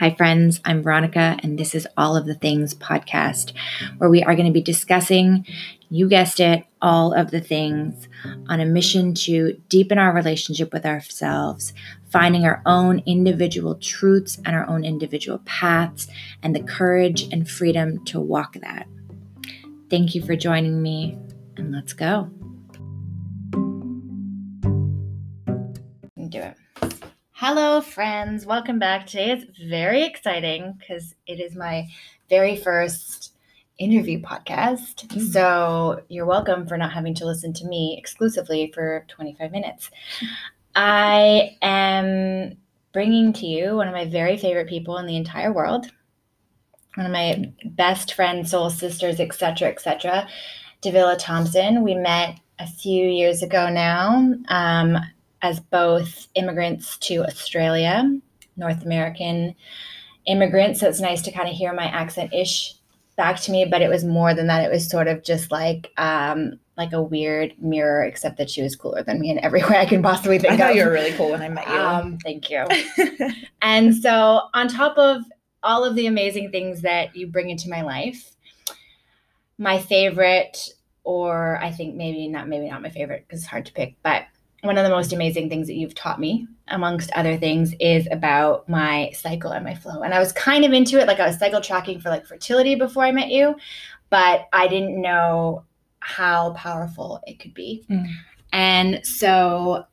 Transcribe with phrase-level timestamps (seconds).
[0.00, 0.62] Hi, friends.
[0.64, 3.52] I'm Veronica, and this is All of the Things podcast,
[3.98, 5.44] where we are going to be discussing,
[5.90, 8.08] you guessed it, all of the things
[8.48, 11.74] on a mission to deepen our relationship with ourselves,
[12.08, 16.08] finding our own individual truths and our own individual paths,
[16.42, 18.86] and the courage and freedom to walk that.
[19.90, 21.18] Thank you for joining me,
[21.58, 22.30] and let's go.
[26.30, 26.56] Do it.
[27.42, 28.44] Hello, friends.
[28.44, 29.06] Welcome back.
[29.06, 31.88] Today is very exciting because it is my
[32.28, 33.32] very first
[33.78, 35.06] interview podcast.
[35.06, 35.32] Mm.
[35.32, 39.90] So you're welcome for not having to listen to me exclusively for 25 minutes.
[40.74, 42.58] I am
[42.92, 45.86] bringing to you one of my very favorite people in the entire world,
[46.96, 50.28] one of my best friends, soul sisters, etc., etc.,
[50.82, 51.84] Davila Thompson.
[51.84, 54.34] We met a few years ago now.
[54.48, 54.98] Um,
[55.42, 58.18] as both immigrants to Australia,
[58.56, 59.54] North American
[60.26, 60.80] immigrants.
[60.80, 62.74] So it's nice to kind of hear my accent ish
[63.16, 64.64] back to me, but it was more than that.
[64.64, 68.74] It was sort of just like um, like a weird mirror, except that she was
[68.74, 70.76] cooler than me in every way I can possibly think I thought of.
[70.76, 71.74] you were really cool when I met you.
[71.74, 72.66] Um, thank you.
[73.62, 75.22] and so, on top of
[75.62, 78.34] all of the amazing things that you bring into my life,
[79.58, 80.70] my favorite,
[81.04, 84.24] or I think maybe not, maybe not my favorite because it's hard to pick, but
[84.62, 88.68] one of the most amazing things that you've taught me, amongst other things, is about
[88.68, 90.02] my cycle and my flow.
[90.02, 92.74] And I was kind of into it, like I was cycle tracking for like fertility
[92.74, 93.56] before I met you,
[94.10, 95.64] but I didn't know
[96.00, 97.84] how powerful it could be.
[97.88, 98.06] Mm.
[98.52, 99.84] And so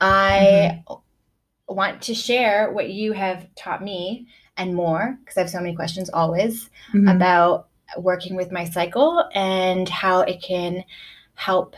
[0.00, 1.74] I mm-hmm.
[1.74, 5.76] want to share what you have taught me and more, because I have so many
[5.76, 7.08] questions always mm-hmm.
[7.08, 10.82] about working with my cycle and how it can
[11.34, 11.76] help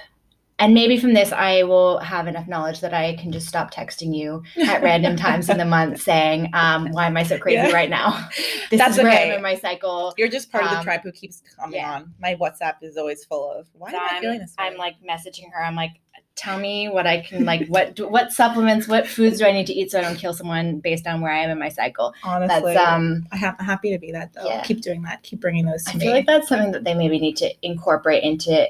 [0.58, 4.14] and maybe from this i will have enough knowledge that i can just stop texting
[4.14, 7.72] you at random times in the month saying um, why am i so crazy yeah.
[7.72, 8.28] right now
[8.70, 9.30] this That's is where okay.
[9.30, 11.76] i'm in my cycle you're just part um, of the um, tribe who keeps coming
[11.76, 11.94] yeah.
[11.94, 14.66] on my whatsapp is always full of why so am i feeling this way?
[14.66, 16.00] i'm like messaging her i'm like
[16.38, 19.72] tell me what i can like what what supplements what foods do i need to
[19.72, 22.74] eat so i don't kill someone based on where i am in my cycle honestly
[22.74, 24.62] that's um I am happy to be that though yeah.
[24.62, 26.94] keep doing that keep bringing those to I me feel like that's something that they
[26.94, 28.68] maybe need to incorporate into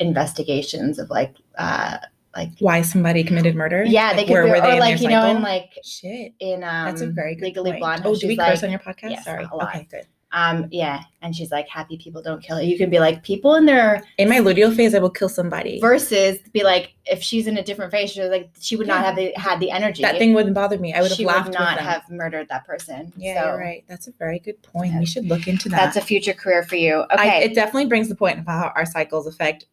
[0.00, 1.98] investigations of like uh
[2.36, 3.84] like why somebody committed murder.
[3.84, 5.10] Yeah, they could where, were they or like you cycle?
[5.10, 7.80] know in like shit in um that's a very good legally point.
[7.80, 8.02] blonde.
[8.04, 9.10] Oh, do we like, curse on your podcast?
[9.10, 9.44] Yes, Sorry.
[9.44, 10.06] Okay, good.
[10.32, 13.66] Um, yeah, and she's like, "Happy people don't kill." You can be like, "People in
[13.66, 17.58] their in my luteal phase, I will kill somebody." Versus be like, if she's in
[17.58, 18.94] a different phase, she's like, she would yeah.
[18.94, 20.02] not have the, had the energy.
[20.02, 20.94] That thing wouldn't bother me.
[20.94, 21.48] I would have she laughed.
[21.48, 23.12] Would not have murdered that person.
[23.16, 23.84] Yeah, so, right.
[23.88, 24.92] That's a very good point.
[24.92, 25.00] Yeah.
[25.00, 25.76] We should look into that.
[25.76, 26.98] That's a future career for you.
[27.12, 29.66] Okay, I, it definitely brings the point of how our cycles affect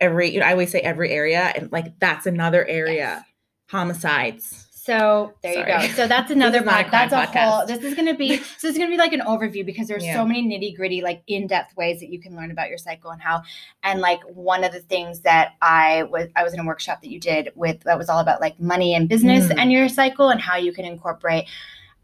[0.00, 2.94] every you know, I always say every area and like that's another area.
[2.94, 3.24] Yes.
[3.70, 4.66] Homicides.
[4.82, 5.82] So there Sorry.
[5.82, 5.94] you go.
[5.94, 6.90] So that's another part.
[6.90, 7.50] That's a podcast.
[7.50, 7.66] whole.
[7.66, 8.40] This is going to be.
[8.60, 10.14] So this is going to be like an overview because there's yeah.
[10.14, 13.10] so many nitty gritty, like in depth ways that you can learn about your cycle
[13.10, 13.42] and how.
[13.82, 17.10] And like one of the things that I was, I was in a workshop that
[17.10, 19.54] you did with that was all about like money and business mm.
[19.56, 21.46] and your cycle and how you can incorporate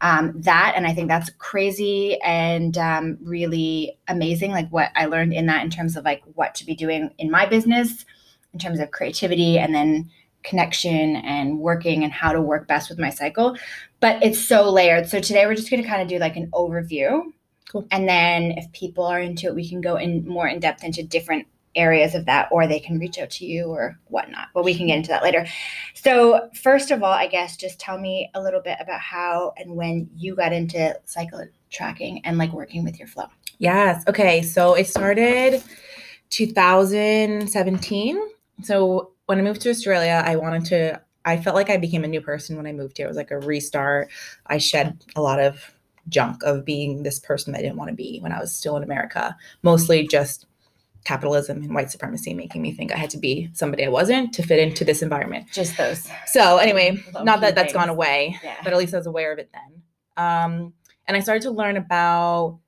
[0.01, 0.73] um, that.
[0.75, 4.51] And I think that's crazy and um, really amazing.
[4.51, 7.31] Like what I learned in that in terms of like what to be doing in
[7.31, 8.05] my business,
[8.53, 10.09] in terms of creativity, and then
[10.43, 13.57] connection and working and how to work best with my cycle.
[13.99, 15.07] But it's so layered.
[15.09, 17.23] So today we're just going to kind of do like an overview.
[17.71, 17.85] Cool.
[17.91, 21.03] And then if people are into it, we can go in more in depth into
[21.03, 21.47] different
[21.77, 24.49] areas of that, or they can reach out to you or whatnot.
[24.53, 25.45] But we can get into that later.
[25.93, 29.75] So, first of all, I guess just tell me a little bit about how and
[29.75, 33.27] when you got into cycle tracking and like working with your flow.
[33.59, 34.03] Yes.
[34.07, 34.41] Okay.
[34.41, 35.63] So it started
[36.29, 38.21] 2017.
[38.63, 42.07] So when I moved to Australia, I wanted to, I felt like I became a
[42.07, 43.05] new person when I moved here.
[43.05, 44.09] It was like a restart.
[44.47, 45.73] I shed a lot of
[46.09, 48.83] junk of being this person I didn't want to be when I was still in
[48.83, 50.45] America, mostly just
[51.07, 54.43] capitalism and white supremacy making me think I had to be somebody I wasn't to
[54.43, 55.47] fit into this environment.
[55.53, 56.05] Just those.
[56.25, 58.57] So anyway, not that that's gone away, yeah.
[58.61, 59.81] but at least I was aware of it then.
[60.17, 60.73] Um,
[61.07, 62.59] and I started to learn about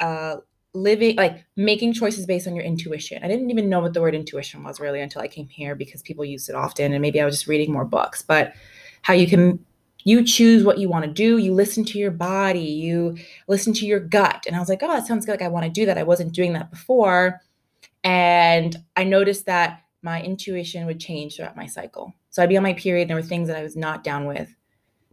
[0.00, 0.36] uh,
[0.74, 3.24] living, like making choices based on your intuition.
[3.24, 6.02] I didn't even know what the word intuition was really until I came here because
[6.02, 8.20] people used it often, and maybe I was just reading more books.
[8.20, 8.52] But
[9.00, 9.64] how you can
[10.04, 13.16] you choose what you want to do you listen to your body you
[13.46, 15.64] listen to your gut and i was like oh that sounds good like i want
[15.64, 17.40] to do that i wasn't doing that before
[18.04, 22.12] and I noticed that my intuition would change throughout my cycle.
[22.30, 24.26] So I'd be on my period, and there were things that I was not down
[24.26, 24.54] with,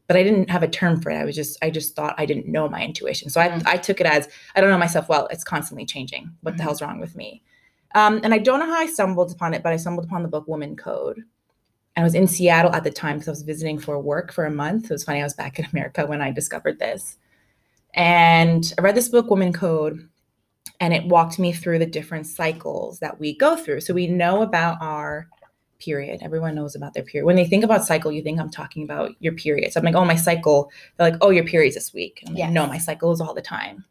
[0.08, 1.18] but I didn't have a term for it.
[1.18, 3.30] I was just, I just thought I didn't know my intuition.
[3.30, 3.68] So mm-hmm.
[3.68, 5.28] I, I took it as I don't know myself well.
[5.30, 6.32] It's constantly changing.
[6.42, 6.58] What mm-hmm.
[6.58, 7.44] the hell's wrong with me?
[7.96, 10.30] Um, and I don't know how I stumbled upon it, but I stumbled upon the
[10.30, 11.18] book Woman Code.
[11.96, 14.46] And I was in Seattle at the time because I was visiting for work for
[14.46, 14.86] a month.
[14.86, 15.22] It was funny.
[15.22, 17.18] I was back in America when I discovered this.
[17.94, 20.08] And I read this book, Woman Code,
[20.80, 23.82] and it walked me through the different cycles that we go through.
[23.82, 25.28] So we know about our
[25.80, 26.22] period.
[26.22, 27.26] Everyone knows about their period.
[27.26, 29.72] When they think about cycle, you think I'm talking about your period.
[29.72, 30.72] So I'm like, oh, my cycle.
[30.98, 32.24] They're like, oh, your period's this week.
[32.28, 33.86] I'm like, no, my cycle is all the time.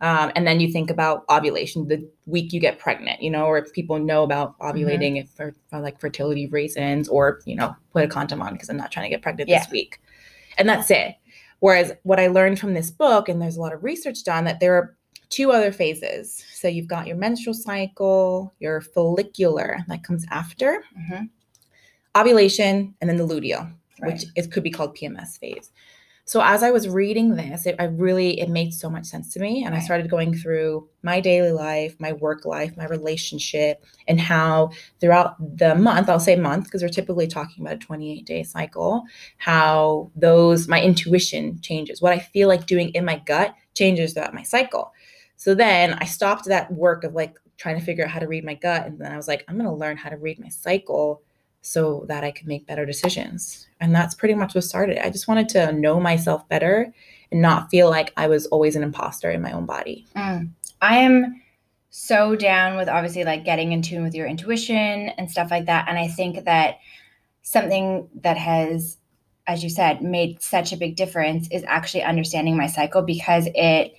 [0.00, 3.58] Um, and then you think about ovulation, the week you get pregnant, you know, or
[3.58, 4.76] if people know about mm-hmm.
[4.76, 5.34] ovulating mm-hmm.
[5.34, 8.90] for, for, like fertility reasons, or you know, put a condom on because I'm not
[8.90, 9.60] trying to get pregnant yeah.
[9.60, 10.00] this week,
[10.58, 11.14] and that's it.
[11.60, 14.60] Whereas what I learned from this book, and there's a lot of research done, that
[14.60, 14.96] there are
[15.34, 16.44] two other phases.
[16.54, 21.24] So you've got your menstrual cycle, your follicular that comes after, mm-hmm.
[22.16, 24.12] ovulation, and then the luteal, right.
[24.12, 25.72] which it could be called PMS phase.
[26.26, 29.40] So as I was reading this, it I really it made so much sense to
[29.40, 34.18] me, and I started going through my daily life, my work life, my relationship, and
[34.18, 34.70] how
[35.00, 39.02] throughout the month, I'll say month because we're typically talking about a 28 day cycle,
[39.36, 44.32] how those my intuition changes, what I feel like doing in my gut changes throughout
[44.32, 44.92] my cycle.
[45.36, 48.44] So then I stopped that work of like trying to figure out how to read
[48.44, 50.48] my gut, and then I was like, I'm going to learn how to read my
[50.48, 51.22] cycle
[51.62, 53.66] so that I could make better decisions.
[53.80, 55.04] And that's pretty much what started.
[55.04, 56.92] I just wanted to know myself better
[57.32, 60.06] and not feel like I was always an imposter in my own body.
[60.14, 60.50] Mm.
[60.82, 61.40] I am
[61.88, 65.86] so down with obviously like getting in tune with your intuition and stuff like that.
[65.88, 66.80] And I think that
[67.42, 68.98] something that has,
[69.46, 73.94] as you said, made such a big difference is actually understanding my cycle because it,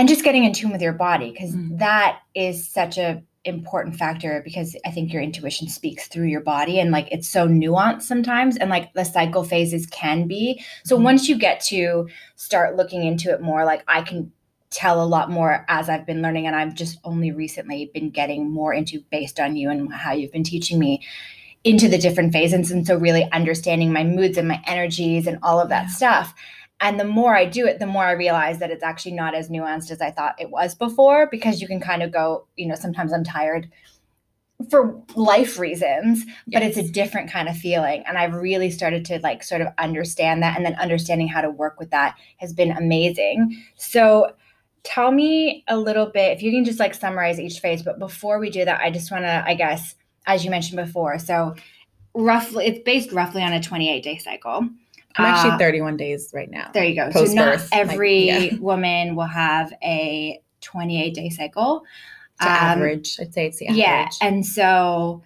[0.00, 1.78] and just getting in tune with your body because mm.
[1.78, 6.80] that is such a important factor because I think your intuition speaks through your body
[6.80, 10.64] and like it's so nuanced sometimes and like the cycle phases can be.
[10.86, 11.04] So mm-hmm.
[11.04, 14.32] once you get to start looking into it more, like I can
[14.70, 18.50] tell a lot more as I've been learning and I've just only recently been getting
[18.50, 21.02] more into based on you and how you've been teaching me
[21.62, 25.60] into the different phases and so really understanding my moods and my energies and all
[25.60, 25.88] of that yeah.
[25.88, 26.34] stuff
[26.80, 29.50] and the more I do it, the more I realize that it's actually not as
[29.50, 32.74] nuanced as I thought it was before because you can kind of go, you know,
[32.74, 33.70] sometimes I'm tired
[34.68, 38.02] for life reasons, but it's a different kind of feeling.
[38.06, 40.56] And I've really started to like sort of understand that.
[40.56, 43.62] And then understanding how to work with that has been amazing.
[43.76, 44.34] So
[44.82, 47.82] tell me a little bit, if you can just like summarize each phase.
[47.82, 49.94] But before we do that, I just want to, I guess,
[50.26, 51.54] as you mentioned before, so
[52.14, 54.68] roughly, it's based roughly on a 28 day cycle.
[55.16, 56.70] I'm actually uh, 31 days right now.
[56.72, 57.10] There you go.
[57.10, 58.58] So not every like, yeah.
[58.60, 61.84] woman will have a 28 day cycle.
[62.40, 63.18] Um, average.
[63.20, 63.78] I'd say it's the average.
[63.80, 64.08] Yeah.
[64.22, 65.22] And so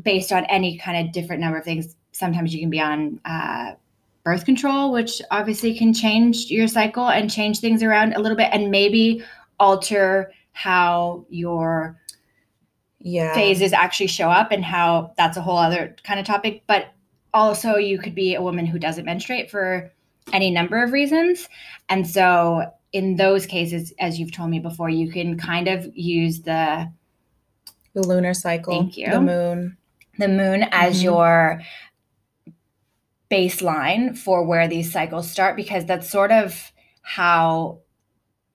[0.00, 3.72] based on any kind of different number of things, sometimes you can be on uh,
[4.24, 8.48] birth control, which obviously can change your cycle and change things around a little bit
[8.52, 9.22] and maybe
[9.58, 11.98] alter how your
[13.00, 13.34] yeah.
[13.34, 16.62] phases actually show up and how that's a whole other kind of topic.
[16.66, 16.92] But
[17.34, 19.92] also you could be a woman who doesn't menstruate for
[20.32, 21.48] any number of reasons.
[21.88, 26.42] And so in those cases as you've told me before you can kind of use
[26.42, 26.90] the
[27.94, 29.10] the lunar cycle thank you.
[29.10, 29.76] the moon.
[30.18, 31.04] The moon as mm-hmm.
[31.04, 31.62] your
[33.30, 36.70] baseline for where these cycles start because that's sort of
[37.00, 37.78] how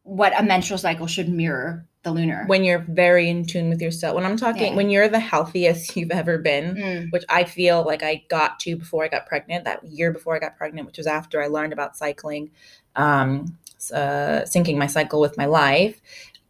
[0.03, 4.15] what a menstrual cycle should mirror the lunar when you're very in tune with yourself
[4.15, 4.75] when i'm talking yeah.
[4.75, 7.11] when you're the healthiest you've ever been mm.
[7.11, 10.39] which i feel like i got to before i got pregnant that year before i
[10.39, 12.49] got pregnant which was after i learned about cycling
[12.95, 13.57] um,
[13.93, 16.01] uh, syncing my cycle with my life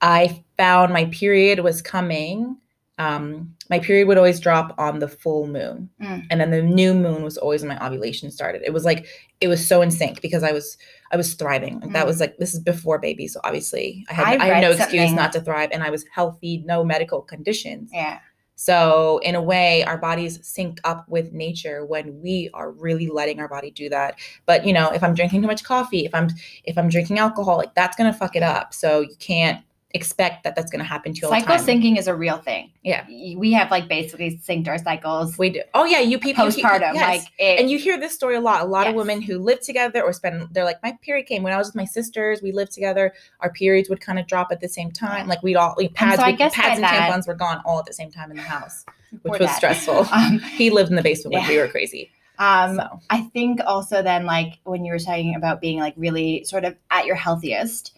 [0.01, 2.57] i found my period was coming
[2.99, 6.25] um, my period would always drop on the full moon mm.
[6.29, 9.05] and then the new moon was always when my ovulation started it was like
[9.39, 10.77] it was so in sync because i was
[11.11, 11.93] i was thriving like, mm.
[11.93, 14.71] that was like this is before baby so obviously i had, I, I had no
[14.71, 14.99] something.
[14.99, 18.19] excuse not to thrive and i was healthy no medical conditions yeah
[18.59, 23.39] so in a way our bodies sync up with nature when we are really letting
[23.39, 26.29] our body do that but you know if i'm drinking too much coffee if i'm
[26.63, 29.63] if i'm drinking alcohol like that's gonna fuck it up so you can't
[29.97, 32.71] expect that that's going to happen to you cycle syncing is a real thing.
[32.83, 33.05] Yeah.
[33.07, 35.63] We have like basically synced our cycles we do.
[35.73, 37.21] Oh yeah you people postpartum yes.
[37.21, 38.61] like it, and you hear this story a lot.
[38.61, 38.91] A lot yes.
[38.91, 41.67] of women who live together or spend they're like my period came when i was
[41.67, 42.41] with my sisters.
[42.41, 43.13] We lived together.
[43.41, 45.27] Our periods would kind of drop at the same time.
[45.27, 47.85] Like we'd all we pads, so we, pads and that, tampons were gone all at
[47.85, 48.85] the same time in the house
[49.23, 49.57] which was that.
[49.57, 50.07] stressful.
[50.17, 51.39] Um, he lived in the basement yeah.
[51.41, 52.11] when we were crazy.
[52.39, 53.01] Um, so.
[53.09, 56.75] I think also then like when you were talking about being like really sort of
[56.91, 57.96] at your healthiest,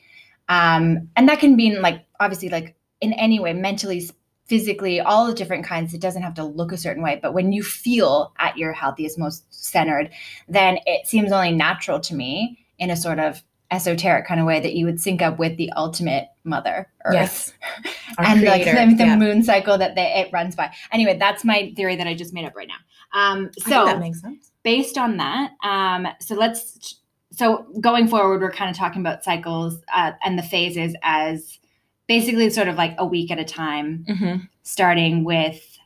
[0.50, 4.10] um, and that can mean like obviously like in any way, mentally,
[4.46, 5.94] physically, all the different kinds.
[5.94, 9.18] It doesn't have to look a certain way, but when you feel at your healthiest,
[9.18, 10.10] most centered,
[10.50, 13.42] then it seems only natural to me in a sort of
[13.72, 17.54] esoteric kind of way that you would sync up with the ultimate mother earth yes
[18.18, 19.16] and like the, the yeah.
[19.16, 22.46] moon cycle that they, it runs by anyway that's my theory that i just made
[22.46, 22.74] up right now
[23.14, 24.52] Um, so that makes sense.
[24.64, 27.00] Based on that, um, so let's
[27.40, 31.58] so going forward, we're kind of talking about cycles uh, and the phases as
[32.06, 34.44] basically sort of like a week at a time, mm-hmm.
[34.64, 35.78] starting with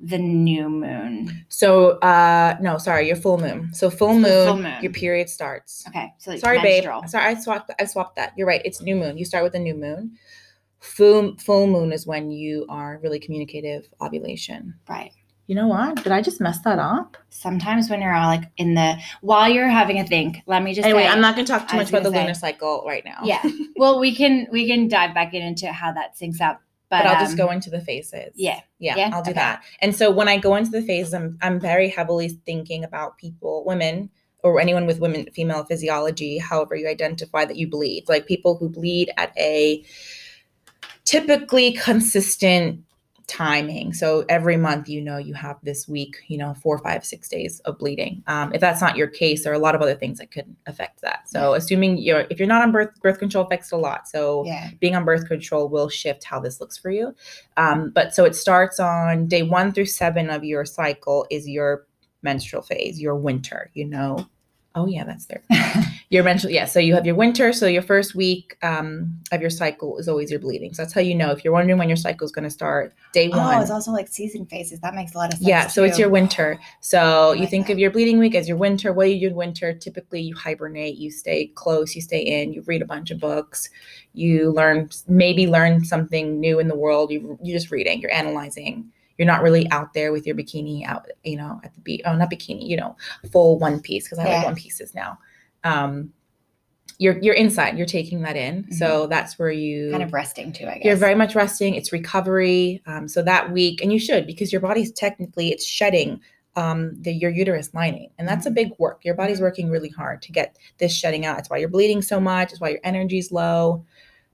[0.00, 1.44] the new moon.
[1.48, 3.72] So uh no, sorry, your full moon.
[3.72, 4.82] So full moon, full moon.
[4.82, 5.84] your period starts.
[5.86, 6.12] Okay.
[6.18, 7.02] So like sorry, menstrual.
[7.02, 7.10] babe.
[7.10, 8.32] Sorry, I swapped I swapped that.
[8.36, 8.62] You're right.
[8.64, 9.16] It's new moon.
[9.16, 10.16] You start with a new moon.
[10.80, 14.74] Full full moon is when you are really communicative ovulation.
[14.88, 15.12] Right.
[15.50, 16.04] You know what?
[16.04, 17.16] Did I just mess that up?
[17.28, 20.86] Sometimes when you're all like in the while you're having a think, let me just
[20.86, 21.02] anyway.
[21.02, 23.18] Say, I'm not going to talk too much about the say, lunar cycle right now.
[23.24, 23.42] Yeah.
[23.76, 27.16] well, we can we can dive back into how that syncs up but, but I'll
[27.16, 28.32] um, just go into the phases.
[28.36, 28.60] Yeah.
[28.78, 29.10] Yeah, yeah?
[29.12, 29.40] I'll do okay.
[29.40, 29.64] that.
[29.80, 33.64] And so when I go into the phases, I'm I'm very heavily thinking about people,
[33.66, 34.10] women,
[34.44, 38.04] or anyone with women female physiology, however you identify that you bleed.
[38.08, 39.84] Like people who bleed at a
[41.04, 42.84] typically consistent
[43.30, 43.92] timing.
[43.92, 47.60] So every month, you know, you have this week, you know, four, five, six days
[47.60, 48.24] of bleeding.
[48.26, 50.56] Um, if that's not your case, there are a lot of other things that could
[50.66, 51.28] affect that.
[51.28, 54.08] So assuming you're, if you're not on birth, birth control affects a lot.
[54.08, 54.70] So yeah.
[54.80, 57.14] being on birth control will shift how this looks for you.
[57.56, 61.86] Um, but so it starts on day one through seven of your cycle is your
[62.22, 64.26] menstrual phase, your winter, you know,
[64.74, 65.42] Oh yeah, that's there.
[66.10, 66.64] your menstrual, yeah.
[66.64, 67.52] So you have your winter.
[67.52, 70.74] So your first week um, of your cycle is always your bleeding.
[70.74, 71.30] So that's how you know.
[71.30, 73.38] If you're wondering when your cycle is going to start, day one.
[73.38, 74.80] Oh, it's also like season phases.
[74.80, 75.48] That makes a lot of sense.
[75.48, 75.68] Yeah.
[75.68, 75.88] So too.
[75.88, 76.58] it's your winter.
[76.80, 77.74] So like you think that.
[77.74, 78.92] of your bleeding week as your winter.
[78.92, 79.72] What do you do in winter?
[79.72, 80.96] Typically, you hibernate.
[80.96, 81.94] You stay close.
[81.94, 82.52] You stay in.
[82.52, 83.70] You read a bunch of books.
[84.12, 87.12] You learn maybe learn something new in the world.
[87.12, 88.00] You you're just reading.
[88.00, 91.80] You're analyzing you're not really out there with your bikini out, you know, at the
[91.82, 92.00] beach.
[92.06, 92.96] Oh, not bikini, you know,
[93.30, 94.36] full one piece because I yeah.
[94.36, 95.18] like one pieces now.
[95.64, 96.12] Um,
[96.98, 97.78] you're you're inside.
[97.78, 98.64] You're taking that in.
[98.64, 98.74] Mm-hmm.
[98.74, 100.66] So that's where you kind of resting too.
[100.66, 101.74] I guess you're very much resting.
[101.74, 102.82] It's recovery.
[102.86, 106.20] Um, so that week, and you should because your body's technically it's shedding
[106.56, 108.54] um, the, your uterus lining, and that's a mm-hmm.
[108.54, 109.04] big work.
[109.04, 109.44] Your body's mm-hmm.
[109.44, 111.36] working really hard to get this shedding out.
[111.36, 112.52] That's why you're bleeding so much.
[112.52, 113.84] it's why your energy's low.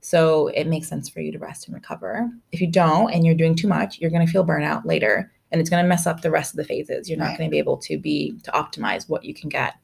[0.00, 2.28] So it makes sense for you to rest and recover.
[2.52, 5.60] If you don't and you're doing too much, you're going to feel burnout later and
[5.60, 7.08] it's going to mess up the rest of the phases.
[7.08, 7.38] You're not right.
[7.38, 9.74] going to be able to be to optimize what you can get.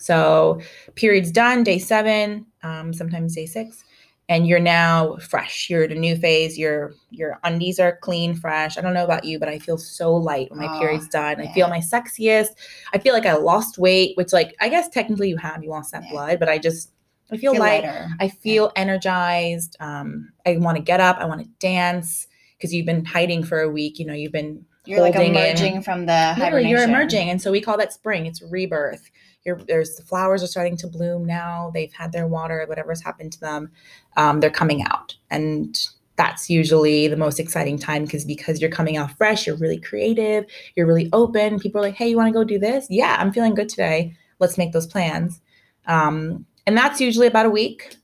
[0.00, 0.60] So
[0.94, 3.84] period's done, day seven, um, sometimes day six,
[4.30, 5.68] and you're now fresh.
[5.68, 6.58] You're in a new phase.
[6.58, 8.78] Your your undies are clean, fresh.
[8.78, 11.40] I don't know about you, but I feel so light when my oh, period's done.
[11.40, 12.48] I feel my sexiest.
[12.94, 15.92] I feel like I lost weight, which like I guess technically you have you lost
[15.92, 16.12] that yeah.
[16.12, 16.92] blood, but I just
[17.30, 17.84] I feel, feel light.
[17.84, 18.08] Lighter.
[18.20, 18.80] I feel yeah.
[18.80, 19.76] energized.
[19.80, 21.18] Um, I want to get up.
[21.18, 22.26] I want to dance
[22.56, 23.98] because you've been hiding for a week.
[23.98, 25.82] You know, you've been you're like emerging in.
[25.82, 26.70] from the hibernation.
[26.70, 28.26] You're emerging, and so we call that spring.
[28.26, 29.10] It's rebirth.
[29.44, 31.70] There's the flowers are starting to bloom now.
[31.72, 32.64] They've had their water.
[32.68, 33.70] Whatever's happened to them,
[34.16, 35.78] um, they're coming out, and
[36.16, 39.46] that's usually the most exciting time because because you're coming out fresh.
[39.46, 40.44] You're really creative.
[40.76, 41.58] You're really open.
[41.58, 42.86] People are like, "Hey, you want to go do this?
[42.90, 44.14] Yeah, I'm feeling good today.
[44.38, 45.40] Let's make those plans."
[45.86, 47.96] Um, and that's usually about a week.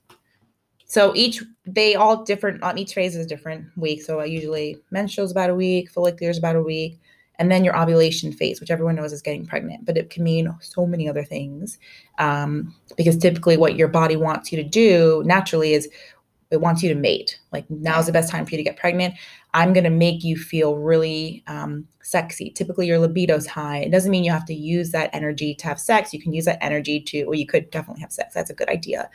[0.86, 4.02] So each they all different on each phase is a different week.
[4.02, 6.98] So I usually menstrual is about a week, follicular is about a week,
[7.38, 10.54] and then your ovulation phase, which everyone knows is getting pregnant, but it can mean
[10.60, 11.78] so many other things.
[12.18, 15.88] Um, because typically, what your body wants you to do naturally is
[16.50, 17.38] it wants you to mate.
[17.52, 19.14] Like now's the best time for you to get pregnant.
[19.54, 22.50] I'm going to make you feel really um, sexy.
[22.50, 23.78] Typically, your libido's high.
[23.78, 26.12] It doesn't mean you have to use that energy to have sex.
[26.12, 28.34] You can use that energy to, well, you could definitely have sex.
[28.34, 29.10] That's a good idea.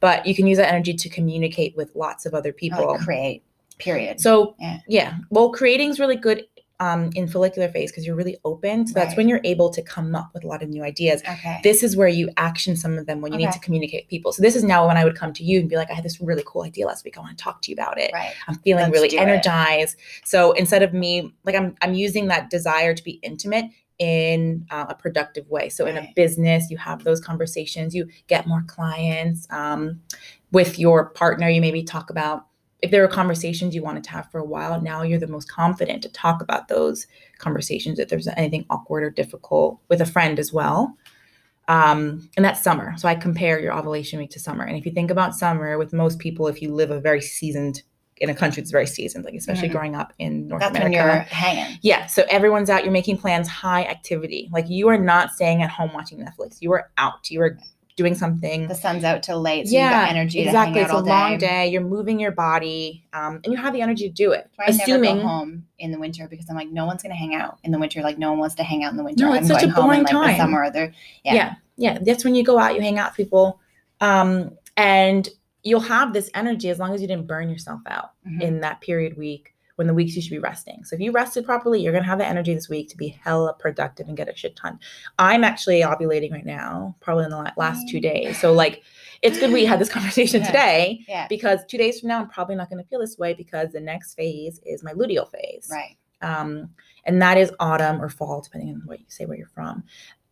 [0.00, 2.88] But you can use that energy to communicate with lots of other people.
[2.88, 3.42] Like create,
[3.78, 4.20] period.
[4.20, 4.78] So, yeah.
[4.88, 5.18] yeah.
[5.30, 6.44] Well, creating is really good
[6.84, 8.86] um, in follicular phase because you're really open.
[8.86, 9.04] So right.
[9.04, 11.22] that's when you're able to come up with a lot of new ideas.
[11.22, 11.60] Okay.
[11.62, 13.46] This is where you action some of them when you okay.
[13.46, 14.32] need to communicate with people.
[14.32, 16.04] So this is now when I would come to you and be like, I had
[16.04, 17.16] this really cool idea last week.
[17.16, 18.12] I want to talk to you about it.
[18.12, 18.34] Right.
[18.48, 19.96] I'm feeling Let's really energized.
[19.96, 20.28] It.
[20.28, 23.66] So instead of me, like I'm, I'm using that desire to be intimate
[23.98, 25.70] in uh, a productive way.
[25.70, 25.94] So right.
[25.94, 29.46] in a business, you have those conversations, you get more clients.
[29.48, 30.00] Um,
[30.52, 32.46] with your partner, you maybe talk about
[32.84, 35.50] if there were conversations you wanted to have for a while, now you're the most
[35.50, 37.06] confident to talk about those
[37.38, 40.94] conversations if there's anything awkward or difficult with a friend as well.
[41.66, 42.94] Um, and that's summer.
[42.98, 44.64] So I compare your ovulation week to summer.
[44.64, 47.82] And if you think about summer, with most people, if you live a very seasoned
[48.18, 49.78] in a country that's very seasoned, like especially mm-hmm.
[49.78, 50.98] growing up in North that's America.
[50.98, 51.78] When you're hanging.
[51.80, 52.04] Yeah.
[52.04, 54.50] So everyone's out, you're making plans, high activity.
[54.52, 56.58] Like you are not staying at home watching Netflix.
[56.60, 57.30] You are out.
[57.30, 57.58] You are
[57.96, 58.66] doing something.
[58.66, 60.40] The sun's out till late, so yeah, energy.
[60.40, 61.68] Exactly, it's a long day.
[61.68, 64.50] You're moving your body, um, and you have the energy to do it.
[64.58, 67.34] I Assuming never go home in the winter because I'm like, no one's gonna hang
[67.34, 68.02] out in the winter.
[68.02, 69.24] Like no one wants to hang out in the winter.
[69.24, 70.32] No, it's I'm such a boring in, like, time.
[70.32, 70.92] The summer, there.
[71.24, 71.34] Yeah.
[71.34, 71.98] yeah, yeah.
[72.00, 73.60] That's when you go out, you hang out with people,
[74.00, 75.28] um, and
[75.62, 78.42] you'll have this energy as long as you didn't burn yourself out mm-hmm.
[78.42, 80.84] in that period week when the weeks you should be resting.
[80.84, 83.54] So if you rested properly, you're gonna have the energy this week to be hella
[83.54, 84.78] productive and get a shit ton.
[85.18, 88.40] I'm actually ovulating right now, probably in the last two days.
[88.40, 88.82] So like
[89.22, 90.46] it's good we had this conversation yeah.
[90.46, 91.26] today yeah.
[91.28, 94.14] because two days from now I'm probably not gonna feel this way because the next
[94.14, 95.68] phase is my luteal phase.
[95.70, 95.96] Right.
[96.22, 96.70] Um,
[97.04, 99.84] and that is autumn or fall, depending on what you say where you're from.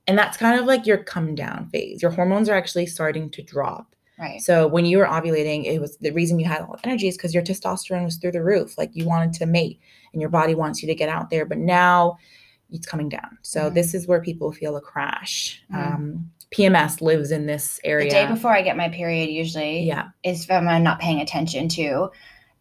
[0.07, 2.03] And that's kind of like your come down phase.
[2.03, 3.95] Your hormones are actually starting to drop.
[4.19, 4.41] Right.
[4.41, 7.17] So when you were ovulating, it was the reason you had all the energy is
[7.17, 8.77] because your testosterone was through the roof.
[8.79, 9.81] Like you wanted to mate
[10.13, 11.47] and your body wants you to get out there.
[11.47, 12.19] But now
[12.71, 13.39] it's coming down.
[13.43, 13.75] So mm-hmm.
[13.75, 15.63] this is where people feel a crash.
[15.73, 15.95] Mm-hmm.
[15.95, 18.05] Um, PMS lives in this area.
[18.05, 21.69] The day before I get my period, usually, yeah, is if I'm not paying attention
[21.71, 22.11] to.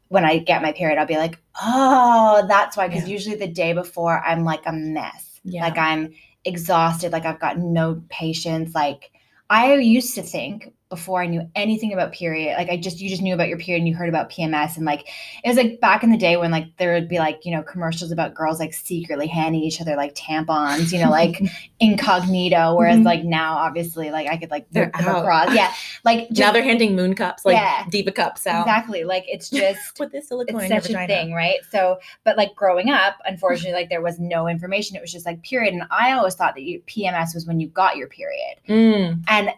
[0.07, 2.87] When I get my period, I'll be like, oh, that's why.
[2.87, 3.13] Because yeah.
[3.13, 5.39] usually the day before, I'm like a mess.
[5.43, 5.63] Yeah.
[5.63, 6.13] Like I'm
[6.45, 8.75] exhausted, like I've got no patience.
[8.75, 9.11] Like
[9.49, 12.57] I used to think before I knew anything about period.
[12.57, 14.85] Like I just you just knew about your period and you heard about PMS and
[14.85, 15.07] like
[15.43, 17.63] it was like back in the day when like there would be like, you know,
[17.63, 21.41] commercials about girls like secretly handing each other like tampons, you know, like
[21.79, 22.75] incognito.
[22.75, 23.05] Whereas mm-hmm.
[23.05, 25.55] like now obviously like I could like they're across.
[25.55, 25.73] Yeah.
[26.03, 28.67] Like just, now they're handing moon cups, like yeah, diva cups out.
[28.67, 29.05] Exactly.
[29.05, 31.59] Like it's just with this silicone it's such a thing, right?
[31.71, 34.97] So but like growing up, unfortunately, like there was no information.
[34.97, 35.73] It was just like period.
[35.73, 38.57] And I always thought that you, PMS was when you got your period.
[38.67, 39.23] Mm.
[39.29, 39.51] And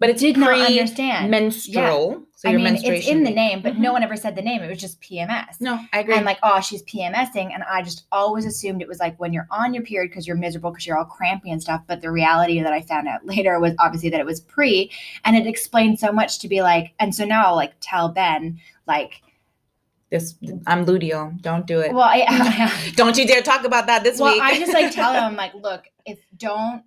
[0.00, 2.10] but it did not understand menstrual.
[2.10, 2.16] Yeah.
[2.34, 3.82] So I mean, it's in the name, but mm-hmm.
[3.82, 4.62] no one ever said the name.
[4.62, 5.60] It was just PMS.
[5.60, 6.14] No, I agree.
[6.14, 9.46] And like, oh, she's PMSing, and I just always assumed it was like when you're
[9.50, 11.82] on your period because you're miserable because you're all crampy and stuff.
[11.86, 14.90] But the reality that I found out later was obviously that it was pre,
[15.24, 16.94] and it explained so much to be like.
[16.98, 19.20] And so now I'll like tell Ben like
[20.08, 20.34] this
[20.66, 21.40] I'm luteal.
[21.42, 21.92] Don't do it.
[21.92, 24.42] Well, I, I, don't you dare talk about that this well, week.
[24.42, 26.82] I just like tell him like, look, if don't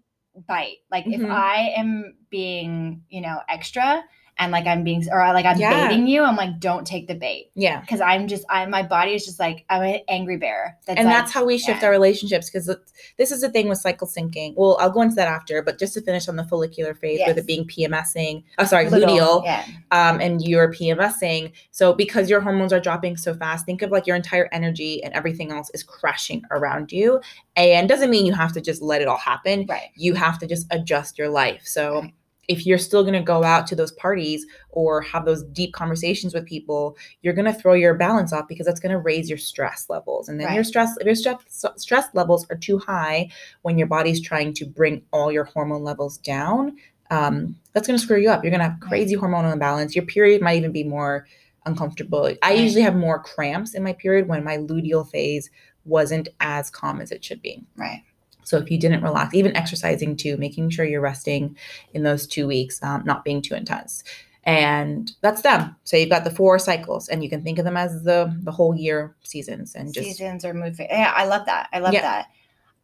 [0.48, 0.78] bite.
[0.92, 1.25] Like mm-hmm.
[1.25, 4.04] if I am being, you know, extra,
[4.38, 5.88] and like I'm being or like I'm yeah.
[5.88, 7.52] baiting you, I'm like, don't take the bait.
[7.56, 7.82] Yeah.
[7.82, 10.78] Because I'm just I my body is just like I'm an angry bear.
[10.86, 11.88] That's and like, that's how we shift yeah.
[11.88, 12.70] our relationships because
[13.18, 14.54] this is the thing with cycle syncing.
[14.56, 17.27] Well, I'll go into that after, but just to finish on the follicular phase yes.
[17.27, 19.66] with it being PMSing, oh sorry, Little, luteal, yeah.
[19.92, 21.51] um, and you're PMSing.
[21.72, 25.14] So because your hormones are dropping so fast, think of like your entire energy and
[25.14, 27.22] everything else is crashing around you.
[27.55, 29.66] And doesn't mean you have to just let it all happen.
[29.70, 29.90] Right.
[29.96, 31.62] You have to just adjust your life.
[31.66, 32.14] So right
[32.48, 36.34] if you're still going to go out to those parties or have those deep conversations
[36.34, 39.38] with people you're going to throw your balance off because that's going to raise your
[39.38, 40.56] stress levels and then right.
[40.56, 43.29] your stress if your stress stress levels are too high
[43.62, 46.75] when your body's trying to bring all your hormone levels down
[47.12, 49.24] um, that's going to screw you up you're going to have crazy right.
[49.24, 51.27] hormonal imbalance your period might even be more
[51.66, 52.60] uncomfortable i right.
[52.60, 55.50] usually have more cramps in my period when my luteal phase
[55.86, 58.03] wasn't as calm as it should be right
[58.44, 61.56] so if you didn't relax, even exercising too, making sure you're resting
[61.94, 64.03] in those two weeks, um, not being too intense.
[64.46, 65.75] And that's them.
[65.86, 68.51] So you've got the four cycles, and you can think of them as the the
[68.51, 70.88] whole year seasons and just seasons are moving.
[70.90, 71.70] Yeah, I love that.
[71.72, 72.01] I love yeah.
[72.01, 72.27] that.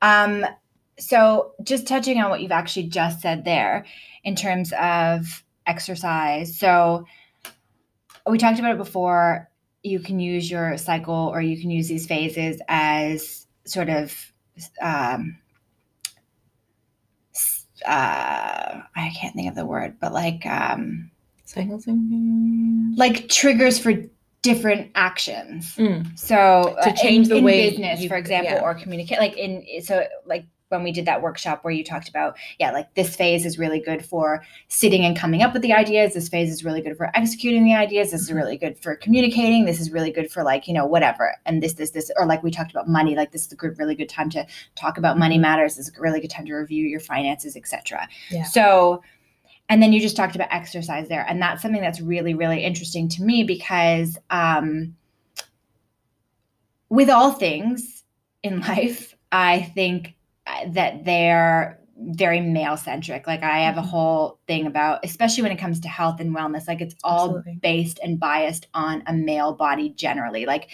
[0.01, 0.45] Um,
[0.97, 3.85] so just touching on what you've actually just said there,
[4.23, 6.57] in terms of exercise.
[6.57, 7.05] So
[8.25, 9.49] we talked about it before.
[9.83, 14.15] You can use your cycle, or you can use these phases as sort of
[14.81, 15.37] um,
[17.85, 21.11] uh, I can't think of the word, but like um,
[22.97, 23.93] like triggers for
[24.41, 25.75] different actions.
[25.75, 26.17] Mm.
[26.17, 28.61] So to change in, the in way business, you, for example, yeah.
[28.61, 32.37] or communicate, like in so like when we did that workshop where you talked about,
[32.59, 36.13] yeah, like this phase is really good for sitting and coming up with the ideas.
[36.13, 38.11] This phase is really good for executing the ideas.
[38.11, 38.37] This is mm-hmm.
[38.37, 39.65] really good for communicating.
[39.65, 41.35] This is really good for like, you know, whatever.
[41.45, 43.77] And this, this, this, or like we talked about money, like this is a good,
[43.77, 45.75] really good time to talk about money matters.
[45.75, 48.07] This is a really good time to review your finances, etc.
[48.29, 48.43] Yeah.
[48.43, 49.03] So,
[49.69, 51.25] and then you just talked about exercise there.
[51.27, 54.95] And that's something that's really, really interesting to me because um,
[56.89, 58.03] with all things
[58.43, 60.15] in life, I think
[60.67, 63.27] that they're very male centric.
[63.27, 63.89] Like I have a mm-hmm.
[63.89, 67.59] whole thing about, especially when it comes to health and wellness, like it's all Absolutely.
[67.61, 70.45] based and biased on a male body generally.
[70.45, 70.69] Like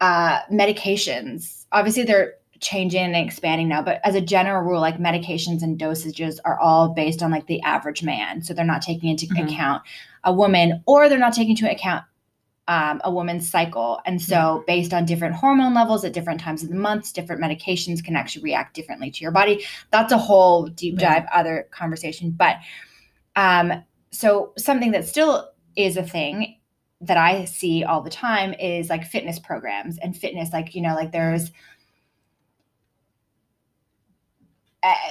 [0.00, 5.62] uh, medications, obviously they're changing and expanding now, but as a general rule, like medications
[5.62, 8.42] and dosages are all based on like the average man.
[8.42, 9.48] So they're not taking into mm-hmm.
[9.48, 9.82] account
[10.24, 12.04] a woman or they're not taking into account
[12.68, 14.00] um, a woman's cycle.
[14.06, 14.64] And so, mm-hmm.
[14.66, 18.42] based on different hormone levels at different times of the months, different medications can actually
[18.42, 19.64] react differently to your body.
[19.90, 21.32] That's a whole deep dive, right.
[21.32, 22.30] other conversation.
[22.30, 22.56] But
[23.36, 26.56] um, so, something that still is a thing
[27.02, 30.94] that I see all the time is like fitness programs and fitness, like, you know,
[30.94, 31.52] like there's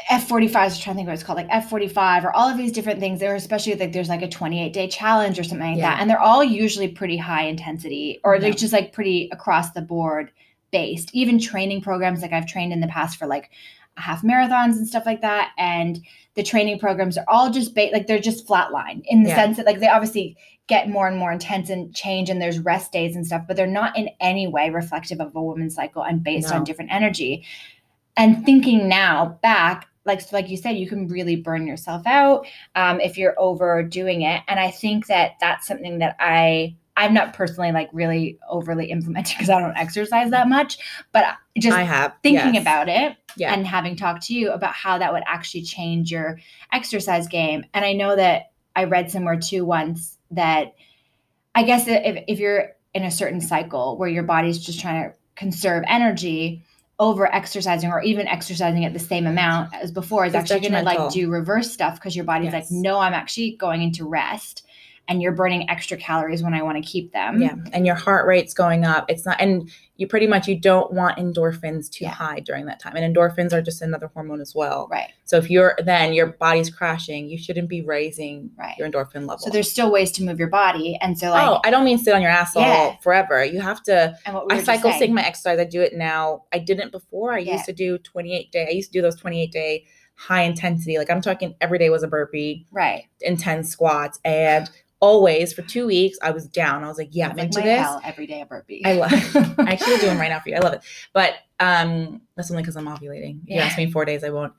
[0.09, 2.99] F45 is trying to think what it's called, like F45 or all of these different
[2.99, 3.19] things.
[3.19, 5.91] There, especially like there's like a 28 day challenge or something like yeah.
[5.91, 6.01] that.
[6.01, 8.41] And they're all usually pretty high intensity or yeah.
[8.41, 10.31] they're just like pretty across the board
[10.71, 11.09] based.
[11.13, 13.49] Even training programs, like I've trained in the past for like
[13.97, 15.51] half marathons and stuff like that.
[15.57, 15.99] And
[16.35, 19.35] the training programs are all just ba- like they're just flatline in the yeah.
[19.35, 22.91] sense that like they obviously get more and more intense and change and there's rest
[22.91, 26.23] days and stuff, but they're not in any way reflective of a woman's cycle and
[26.23, 26.55] based no.
[26.57, 27.45] on different energy
[28.17, 32.45] and thinking now back like so like you said you can really burn yourself out
[32.75, 37.33] um, if you're overdoing it and i think that that's something that i i'm not
[37.33, 40.77] personally like really overly implementing because i don't exercise that much
[41.11, 41.25] but
[41.57, 42.61] just i have thinking yes.
[42.61, 43.53] about it yeah.
[43.53, 46.39] and having talked to you about how that would actually change your
[46.71, 50.75] exercise game and i know that i read somewhere too once that
[51.53, 55.15] i guess if, if you're in a certain cycle where your body's just trying to
[55.35, 56.63] conserve energy
[56.99, 60.73] over exercising or even exercising at the same amount as before is it's actually going
[60.73, 62.53] to like do reverse stuff because your body's yes.
[62.53, 64.64] like no i'm actually going into rest
[65.07, 67.41] and you're burning extra calories when I want to keep them.
[67.41, 67.55] Yeah.
[67.73, 69.05] And your heart rate's going up.
[69.09, 72.11] It's not and you pretty much you don't want endorphins too yeah.
[72.11, 72.95] high during that time.
[72.95, 74.87] And endorphins are just another hormone as well.
[74.91, 75.11] Right.
[75.23, 78.77] So if you're then your body's crashing, you shouldn't be raising right.
[78.77, 79.39] your endorphin level.
[79.39, 80.97] So there's still ways to move your body.
[81.01, 82.61] And so like Oh, I don't mean sit on your ass yeah.
[82.61, 83.43] all forever.
[83.43, 85.59] You have to we I cycle sigma exercise.
[85.59, 86.43] I do it now.
[86.51, 87.33] I didn't before.
[87.33, 87.53] I yeah.
[87.53, 88.67] used to do 28 day.
[88.67, 90.97] I used to do those 28 day high intensity.
[90.97, 92.65] Like I'm talking every day was a burpee.
[92.71, 93.05] Right.
[93.21, 96.83] Intense squats and always for two weeks I was down.
[96.83, 97.87] I was like, yeah, I'm like into this.
[98.03, 98.83] every day a burpee.
[98.85, 99.59] I love it.
[99.59, 100.55] I actually do them right now for you.
[100.55, 100.81] I love it.
[101.13, 103.39] But um that's only because I'm ovulating.
[103.45, 103.57] Yeah.
[103.57, 104.53] You ask me four days, I won't.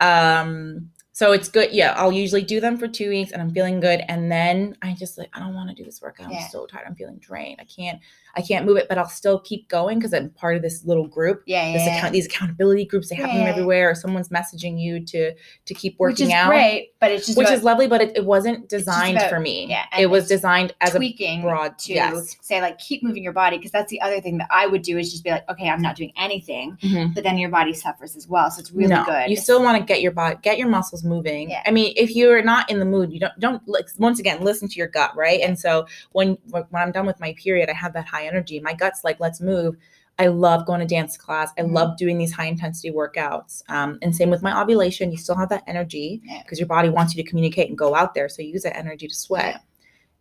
[0.00, 1.72] Um so it's good.
[1.72, 4.02] Yeah, I'll usually do them for two weeks and I'm feeling good.
[4.06, 6.32] And then I just like, I don't want to do this workout.
[6.32, 6.86] I'm so tired.
[6.86, 7.58] I'm feeling drained.
[7.60, 7.98] I can't,
[8.36, 11.08] I can't move it, but I'll still keep going because I'm part of this little
[11.08, 11.42] group.
[11.44, 11.72] Yeah.
[11.72, 13.46] This yeah, account, these accountability groups, they have yeah.
[13.46, 13.90] everywhere.
[13.90, 16.50] Or someone's messaging you to to keep working which is out.
[16.50, 19.40] Great, but it's just which about, is lovely, but it, it wasn't designed about, for
[19.40, 19.66] me.
[19.68, 19.86] Yeah.
[19.98, 22.36] It was designed as tweaking a broad to yes.
[22.42, 24.96] say like keep moving your body because that's the other thing that I would do
[24.96, 27.12] is just be like, okay, I'm not doing anything, mm-hmm.
[27.12, 28.52] but then your body suffers as well.
[28.52, 29.30] So it's really no, good.
[29.30, 31.50] You still want to get your body, get your muscles moving.
[31.50, 31.62] Yeah.
[31.66, 34.68] I mean, if you're not in the mood, you don't don't like once again listen
[34.68, 35.40] to your gut, right?
[35.40, 38.60] And so when when I'm done with my period, I have that high energy.
[38.60, 39.76] My gut's like, let's move.
[40.20, 41.52] I love going to dance class.
[41.56, 41.74] I mm-hmm.
[41.74, 43.62] love doing these high intensity workouts.
[43.68, 46.62] Um, and same with my ovulation, you still have that energy because yeah.
[46.62, 48.28] your body wants you to communicate and go out there.
[48.28, 49.54] So you use that energy to sweat.
[49.54, 49.60] Yeah.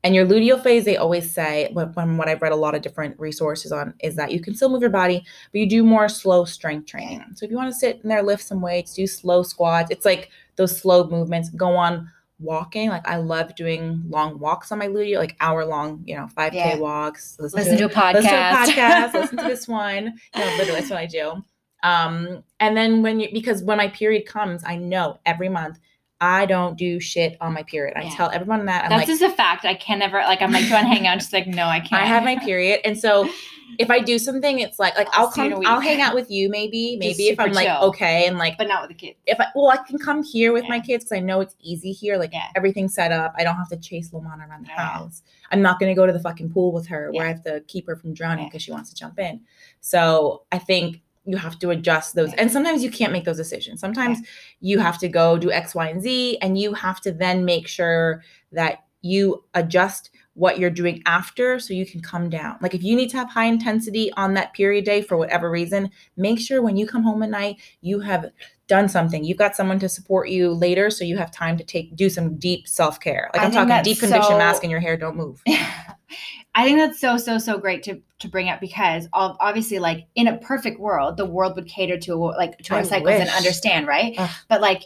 [0.03, 3.19] And your luteal phase, they always say, from what I've read a lot of different
[3.19, 6.45] resources on, is that you can still move your body, but you do more slow
[6.45, 7.23] strength training.
[7.33, 10.05] So if you want to sit in there, lift some weights, do slow squats, it's
[10.05, 12.89] like those slow movements, go on walking.
[12.89, 16.53] Like I love doing long walks on my luteal, like hour long, you know, 5K
[16.53, 16.77] yeah.
[16.77, 17.37] walks.
[17.39, 18.13] Listen, listen to, a podcast.
[18.13, 19.13] Listen to a podcast.
[19.13, 20.13] listen to this one.
[20.35, 21.43] You know, literally that's what I do.
[21.83, 25.79] Um, and then when you because when my period comes, I know every month
[26.19, 27.95] I don't do shit on my period.
[27.95, 28.15] I yeah.
[28.15, 28.85] tell everyone that.
[28.85, 29.65] I'm That's like, just a fact.
[29.65, 31.19] I can never like I'm like, do you want to hang out?
[31.19, 31.93] Just like, no, I can't.
[32.01, 32.81] I have my period.
[32.83, 33.29] And so
[33.79, 36.49] if I do something, it's like like I'll, I'll come, I'll hang out with you
[36.49, 37.83] maybe, maybe if I'm like chill.
[37.89, 39.19] okay and like but not with the kids.
[39.25, 40.69] If I well, I can come here with yeah.
[40.69, 42.47] my kids because I know it's easy here, like yeah.
[42.55, 43.33] everything's set up.
[43.37, 44.87] I don't have to chase Lomana around the yeah.
[44.87, 45.21] house.
[45.51, 47.87] I'm not gonna go to the fucking pool with her where I have to keep
[47.87, 49.41] her from drowning because she wants to jump in.
[49.81, 53.81] So I think you have to adjust those and sometimes you can't make those decisions
[53.81, 54.19] sometimes
[54.61, 57.67] you have to go do x y and z and you have to then make
[57.67, 62.57] sure that you adjust what you're doing after so you can come down.
[62.61, 65.89] Like if you need to have high intensity on that period day for whatever reason,
[66.15, 68.27] make sure when you come home at night you have
[68.67, 69.23] done something.
[69.23, 72.37] You've got someone to support you later so you have time to take do some
[72.37, 73.31] deep self-care.
[73.33, 75.41] Like I am talking deep condition so, mask in your hair, don't move.
[75.47, 80.27] I think that's so so so great to to bring up because obviously like in
[80.27, 83.21] a perfect world the world would cater to like to our I cycles wish.
[83.21, 84.13] and understand, right?
[84.17, 84.29] Ugh.
[84.49, 84.83] But like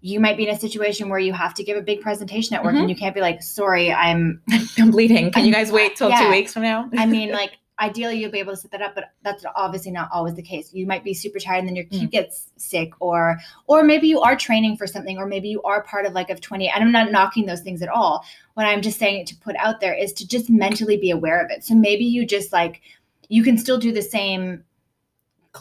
[0.00, 2.64] you might be in a situation where you have to give a big presentation at
[2.64, 2.82] work mm-hmm.
[2.82, 4.42] and you can't be like, sorry, I'm
[4.78, 5.30] I'm bleeding.
[5.30, 6.24] Can you guys wait till yeah.
[6.24, 6.88] two weeks from now?
[6.96, 10.08] I mean, like ideally you'll be able to set that up, but that's obviously not
[10.12, 10.72] always the case.
[10.72, 12.10] You might be super tired and then your kid mm.
[12.10, 16.06] gets sick or or maybe you are training for something or maybe you are part
[16.06, 18.24] of like of 20 and I'm not knocking those things at all.
[18.54, 21.50] What I'm just saying to put out there is to just mentally be aware of
[21.50, 21.64] it.
[21.64, 22.80] So maybe you just like
[23.28, 24.64] you can still do the same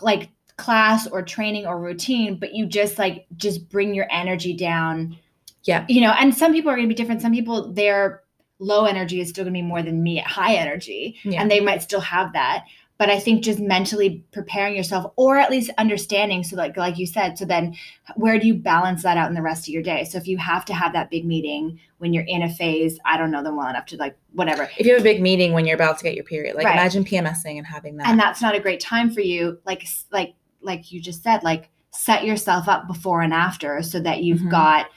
[0.02, 5.18] like class or training or routine, but you just like just bring your energy down.
[5.64, 5.86] Yeah.
[5.90, 7.22] You know, and some people are going to be different.
[7.22, 8.24] Some people their
[8.60, 11.42] low energy is still going to be more than me at high energy yeah.
[11.42, 12.66] and they might still have that.
[12.98, 17.08] But I think just mentally preparing yourself or at least understanding so like like you
[17.08, 17.78] said, so then
[18.16, 20.04] where do you balance that out in the rest of your day?
[20.04, 23.18] So if you have to have that big meeting when you're in a phase, I
[23.18, 24.70] don't know them well enough to like whatever.
[24.78, 26.74] If you have a big meeting when you're about to get your period, like right.
[26.74, 28.08] imagine PMSing and having that.
[28.08, 29.60] And that's not a great time for you.
[29.66, 34.24] Like like like you just said, like set yourself up before and after so that
[34.24, 34.50] you've mm-hmm.
[34.50, 34.88] got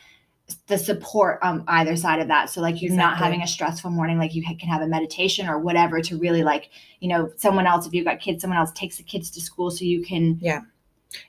[0.67, 2.51] the support on either side of that.
[2.51, 2.97] So like you're exactly.
[2.97, 6.43] not having a stressful morning, like you can have a meditation or whatever to really
[6.43, 6.71] like,
[7.01, 9.71] you know, someone else, if you've got kids, someone else takes the kids to school
[9.71, 10.63] so you can yeah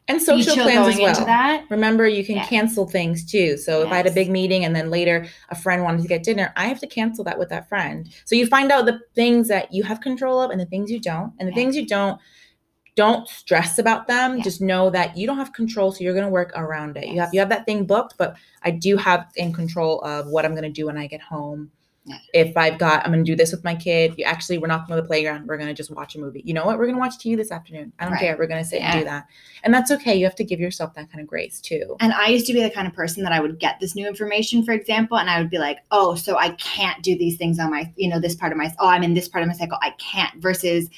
[0.08, 1.64] and social plans as well.
[1.70, 3.58] Remember, you can cancel things too.
[3.58, 3.88] So yes.
[3.88, 6.54] if I had a big meeting and then later a friend wanted to get dinner,
[6.56, 8.10] I have to cancel that with that friend.
[8.26, 11.00] So you find out the things that you have control of and the things you
[11.00, 11.56] don't, and the yeah.
[11.56, 12.20] things you don't.
[12.96, 14.38] Don't stress about them.
[14.38, 14.44] Yeah.
[14.44, 17.06] Just know that you don't have control, so you're going to work around it.
[17.06, 17.14] Yes.
[17.14, 20.46] You have you have that thing booked, but I do have in control of what
[20.46, 21.72] I'm going to do when I get home
[22.34, 24.16] if I've got, I'm going to do this with my kid.
[24.18, 25.48] You actually, we're not going to the playground.
[25.48, 26.42] We're going to just watch a movie.
[26.44, 26.78] You know what?
[26.78, 27.94] We're going to watch TV this afternoon.
[28.00, 28.20] I don't right.
[28.20, 28.38] care.
[28.38, 28.92] We're going to sit yeah.
[28.92, 29.28] and do that.
[29.64, 30.16] And that's okay.
[30.16, 31.96] You have to give yourself that kind of grace too.
[32.02, 34.06] And I used to be the kind of person that I would get this new
[34.06, 37.58] information, for example, and I would be like, oh, so I can't do these things
[37.60, 39.56] on my, you know, this part of my, oh, I'm in this part of my
[39.56, 39.78] cycle.
[39.82, 40.90] I can't versus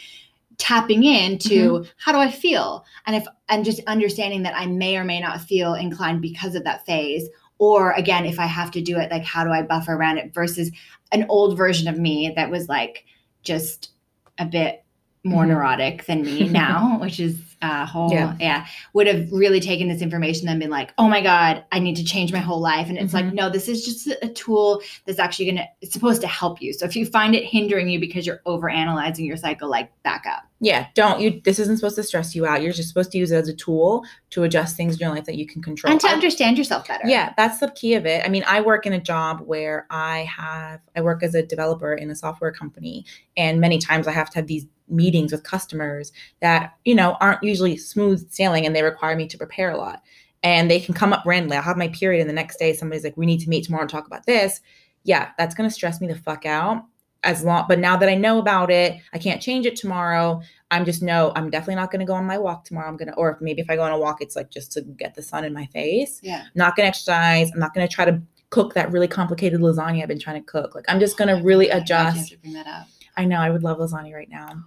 [0.58, 1.90] tapping into mm-hmm.
[1.98, 2.86] how do I feel?
[3.06, 6.64] And if, and just understanding that I may or may not feel inclined because of
[6.64, 9.94] that phase or again if i have to do it like how do i buffer
[9.94, 10.72] around it versus
[11.12, 13.06] an old version of me that was like
[13.44, 13.92] just
[14.40, 14.85] a bit
[15.26, 15.54] more mm-hmm.
[15.54, 18.36] neurotic than me now, which is a whole yeah.
[18.40, 18.66] yeah.
[18.94, 22.04] would have really taken this information and been like, oh my God, I need to
[22.04, 22.90] change my whole life.
[22.90, 23.28] And it's mm-hmm.
[23.28, 26.74] like, no, this is just a tool that's actually gonna it's supposed to help you.
[26.74, 30.26] So if you find it hindering you because you're over analyzing your cycle, like back
[30.28, 30.44] up.
[30.62, 32.62] Yeah, don't you this isn't supposed to stress you out.
[32.62, 35.26] You're just supposed to use it as a tool to adjust things in your life
[35.26, 35.92] that you can control.
[35.92, 37.08] And to I, understand yourself better.
[37.08, 38.26] Yeah, that's the key of it.
[38.26, 41.94] I mean, I work in a job where I have I work as a developer
[41.94, 46.12] in a software company and many times I have to have these meetings with customers
[46.42, 50.02] that you know aren't usually smooth sailing and they require me to prepare a lot.
[50.44, 51.58] And they can come up randomly.
[51.58, 53.82] I'll have my period and the next day somebody's like we need to meet tomorrow
[53.82, 54.62] and talk about this.
[55.04, 56.84] Yeah that's going to stress me the fuck out
[57.24, 60.42] as long but now that i know about it i can't change it tomorrow.
[60.72, 62.88] I'm just no i'm definitely not going to go on my walk tomorrow.
[62.88, 64.82] I'm going to or maybe if i go on a walk it's like just to
[64.82, 66.20] get the sun in my face.
[66.24, 66.44] Yeah.
[66.54, 67.52] Not going to exercise.
[67.52, 68.22] I'm not going to try to
[68.52, 70.76] cook that really complicated lasagna i've been trying to cook.
[70.76, 72.36] Like i'm just going to really adjust.
[73.18, 74.64] I know I would love lasagna right now.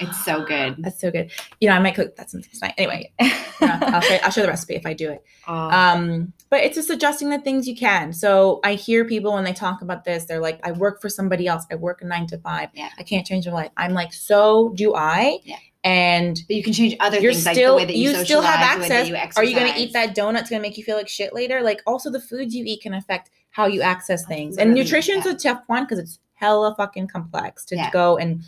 [0.00, 0.76] It's so good.
[0.78, 1.30] That's so good.
[1.60, 2.74] You know, I might cook that sometime tonight.
[2.78, 3.12] Anyway,
[3.60, 5.24] I'll, show, I'll show the recipe if I do it.
[5.46, 8.12] Um, but it's just adjusting the things you can.
[8.12, 11.46] So I hear people when they talk about this, they're like, I work for somebody
[11.46, 11.66] else.
[11.70, 12.70] I work a nine to five.
[12.74, 12.90] Yeah.
[12.98, 13.70] I can't change my life.
[13.76, 15.38] I'm like, so do I.
[15.44, 15.56] Yeah.
[15.84, 19.06] And but you can change other you're things, still, like you, you still have access.
[19.06, 20.40] You Are you going to eat that donut?
[20.40, 21.62] It's going to make you feel like shit later.
[21.62, 24.56] Like also the foods you eat can affect how you access things.
[24.56, 25.32] And nutrition's yeah.
[25.32, 27.90] a tough one because it's hella fucking complex to yeah.
[27.90, 28.42] go and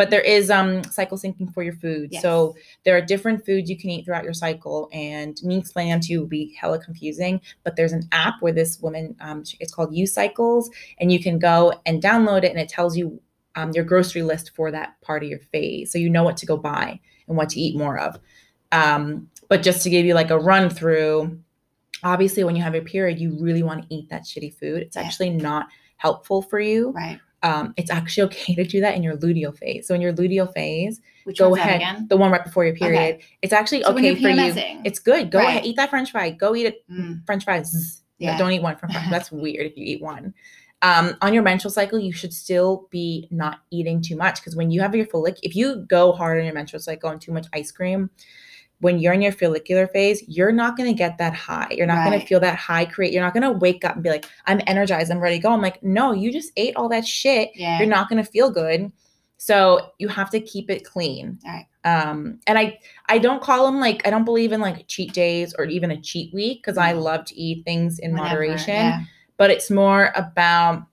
[0.00, 2.08] but there is um cycle syncing for your food.
[2.10, 2.22] Yes.
[2.22, 6.00] So there are different foods you can eat throughout your cycle, and me explaining them
[6.00, 7.38] to you will be hella confusing.
[7.64, 11.38] But there's an app where this woman, um, it's called U Cycles, and you can
[11.38, 13.20] go and download it, and it tells you
[13.56, 16.46] um, your grocery list for that part of your phase, so you know what to
[16.46, 18.18] go buy and what to eat more of.
[18.72, 21.38] Um, but just to give you like a run through,
[22.02, 24.80] obviously when you have your period, you really want to eat that shitty food.
[24.80, 25.02] It's yeah.
[25.02, 25.66] actually not
[25.98, 26.92] helpful for you.
[26.92, 29.86] Right um, it's actually okay to do that in your luteal phase.
[29.86, 32.08] So in your luteal phase, Which go ahead.
[32.08, 33.16] The one right before your period.
[33.16, 33.24] Okay.
[33.42, 34.52] It's actually so okay for you.
[34.84, 35.30] It's good.
[35.30, 35.48] Go right.
[35.48, 36.30] ahead, eat that French fry.
[36.30, 36.88] Go eat it.
[36.90, 37.24] Mm.
[37.26, 38.02] French fries.
[38.18, 38.32] Yeah.
[38.32, 39.06] No, don't eat one French fry.
[39.10, 40.34] That's weird if you eat one.
[40.82, 44.70] Um, on your menstrual cycle, you should still be not eating too much because when
[44.70, 47.46] you have your follic, if you go hard on your menstrual cycle and too much
[47.52, 48.08] ice cream,
[48.80, 51.68] when you're in your follicular phase, you're not going to get that high.
[51.70, 52.08] You're not right.
[52.08, 53.12] going to feel that high create.
[53.12, 55.10] You're not going to wake up and be like, I'm energized.
[55.10, 55.52] I'm ready to go.
[55.52, 57.50] I'm like, no, you just ate all that shit.
[57.54, 57.78] Yeah.
[57.78, 58.90] You're not going to feel good.
[59.36, 61.38] So you have to keep it clean.
[61.44, 61.66] Right.
[61.84, 65.54] Um, and I, I don't call them like, I don't believe in like cheat days
[65.58, 68.74] or even a cheat week because I love to eat things in Whenever, moderation.
[68.74, 69.02] Yeah.
[69.36, 70.86] But it's more about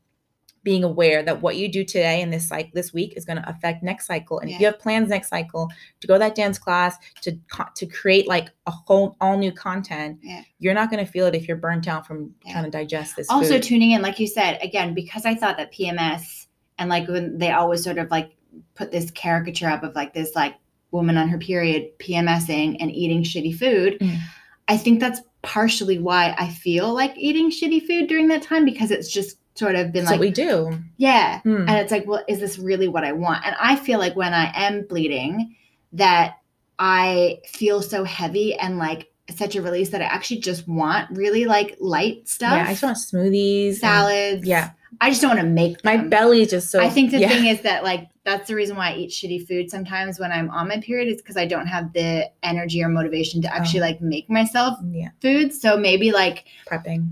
[0.67, 3.49] being aware that what you do today and this like this week is going to
[3.49, 4.55] affect next cycle and yeah.
[4.55, 7.31] if you have plans next cycle to go that dance class to
[7.73, 10.41] to create like a whole all new content yeah.
[10.59, 12.51] you're not going to feel it if you're burnt out from yeah.
[12.51, 13.63] trying to digest this also food.
[13.63, 17.51] tuning in like you said again because i thought that pms and like when they
[17.53, 18.35] always sort of like
[18.75, 20.55] put this caricature up of like this like
[20.91, 24.19] woman on her period pmsing and eating shitty food mm.
[24.67, 28.91] i think that's partially why i feel like eating shitty food during that time because
[28.91, 31.67] it's just sort of been That's like we do yeah hmm.
[31.67, 34.33] and it's like well is this really what i want and i feel like when
[34.33, 35.55] i am bleeding
[35.93, 36.37] that
[36.79, 41.45] i feel so heavy and like such a release that i actually just want really
[41.45, 45.41] like light stuff yeah i just want smoothies salads and, yeah i just don't want
[45.41, 45.97] to make them.
[46.01, 47.27] my belly just so i think the yeah.
[47.27, 50.49] thing is that like that's the reason why i eat shitty food sometimes when i'm
[50.51, 53.83] on my period is because i don't have the energy or motivation to actually oh.
[53.83, 55.09] like make myself yeah.
[55.19, 57.11] food so maybe like prepping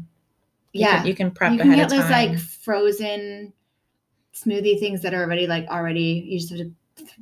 [0.76, 3.54] yeah, you can, you can prep you can get those like frozen
[4.34, 6.26] smoothie things that are already like already.
[6.28, 6.72] You just have to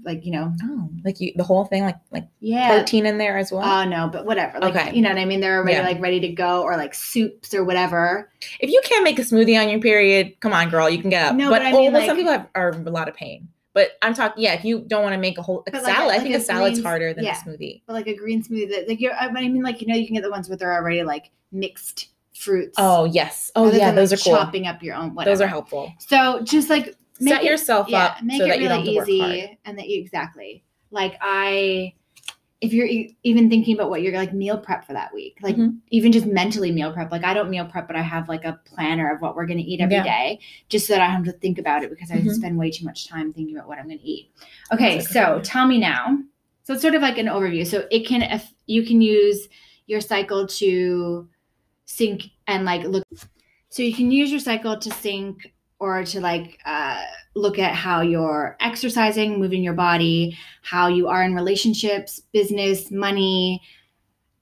[0.04, 0.54] like you know.
[0.64, 2.70] Oh like you the whole thing like like yeah.
[2.70, 3.64] protein in there as well?
[3.64, 4.96] Oh no but whatever like, okay.
[4.96, 5.40] you know what i mean?
[5.40, 5.84] They're already yeah.
[5.84, 8.32] like ready to go or like soups or whatever.
[8.60, 11.26] If you can't make a smoothie on your period come on girl you can get
[11.26, 11.36] up.
[11.36, 13.50] No but, but I oh, mean, like, some people have, are a lot of pain.
[13.74, 14.54] But I'm talking, yeah.
[14.54, 16.42] If you don't want to make a whole like salad, like I think a, a
[16.42, 17.82] salad's green, harder than yeah, a smoothie.
[17.88, 20.14] But like a green smoothie, that like you're, I mean, like you know, you can
[20.14, 22.76] get the ones where they're already like mixed fruits.
[22.78, 23.52] Oh yes.
[23.56, 24.34] Oh yeah, those like, are cool.
[24.34, 25.16] Chopping up your own.
[25.16, 25.36] Whatever.
[25.36, 25.94] Those are helpful.
[26.00, 29.10] So just like set it, yourself yeah, up make so it that really you don't
[29.10, 31.94] easy, and that you exactly like I.
[32.62, 32.88] If you're
[33.24, 35.76] even thinking about what you're like meal prep for that week, like mm-hmm.
[35.90, 38.58] even just mentally meal prep, like I don't meal prep, but I have like a
[38.64, 40.04] planner of what we're going to eat every yeah.
[40.04, 42.30] day, just so that I don't have to think about it because I mm-hmm.
[42.30, 44.32] spend way too much time thinking about what I'm going to eat.
[44.72, 46.20] Okay, so tell me now.
[46.64, 47.68] So it's sort of like an overview.
[47.68, 49.50] So it can, if you can use
[49.88, 51.28] your cycle to
[51.86, 53.04] sync and like look
[53.70, 57.02] so you can use your cycle to sync or to like uh,
[57.36, 63.62] look at how you're exercising moving your body how you are in relationships business money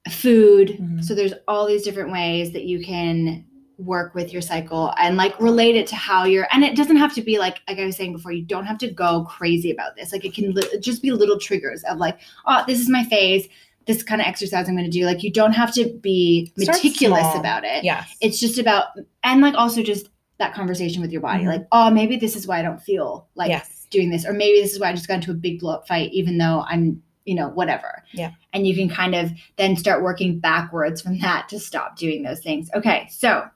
[0.09, 0.69] food.
[0.69, 1.01] Mm-hmm.
[1.01, 3.45] so there's all these different ways that you can
[3.77, 7.13] work with your cycle and like relate it to how you're and it doesn't have
[7.13, 9.95] to be like like i was saying before you don't have to go crazy about
[9.95, 10.11] this.
[10.11, 13.47] Like it can li- just be little triggers of like oh this is my phase
[13.87, 15.05] this kind of exercise I'm going to do.
[15.05, 17.83] Like you don't have to be meticulous about it.
[17.83, 18.05] Yeah.
[18.21, 18.87] It's just about
[19.23, 21.41] and like also just that conversation with your body.
[21.41, 21.49] Mm-hmm.
[21.49, 23.87] Like, oh, maybe this is why I don't feel like yes.
[23.89, 25.87] doing this, or maybe this is why I just got into a big blow up
[25.87, 28.03] fight, even though I'm, you know, whatever.
[28.11, 28.31] Yeah.
[28.51, 32.41] And you can kind of then start working backwards from that to stop doing those
[32.41, 32.69] things.
[32.75, 33.47] Okay, so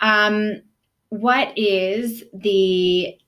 [0.00, 0.62] um
[1.08, 3.18] what is the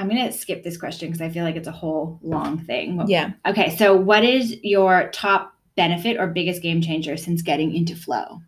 [0.00, 3.04] I'm going to skip this question because I feel like it's a whole long thing.
[3.06, 3.32] Yeah.
[3.46, 3.76] Okay.
[3.76, 8.40] So, what is your top benefit or biggest game changer since getting into flow?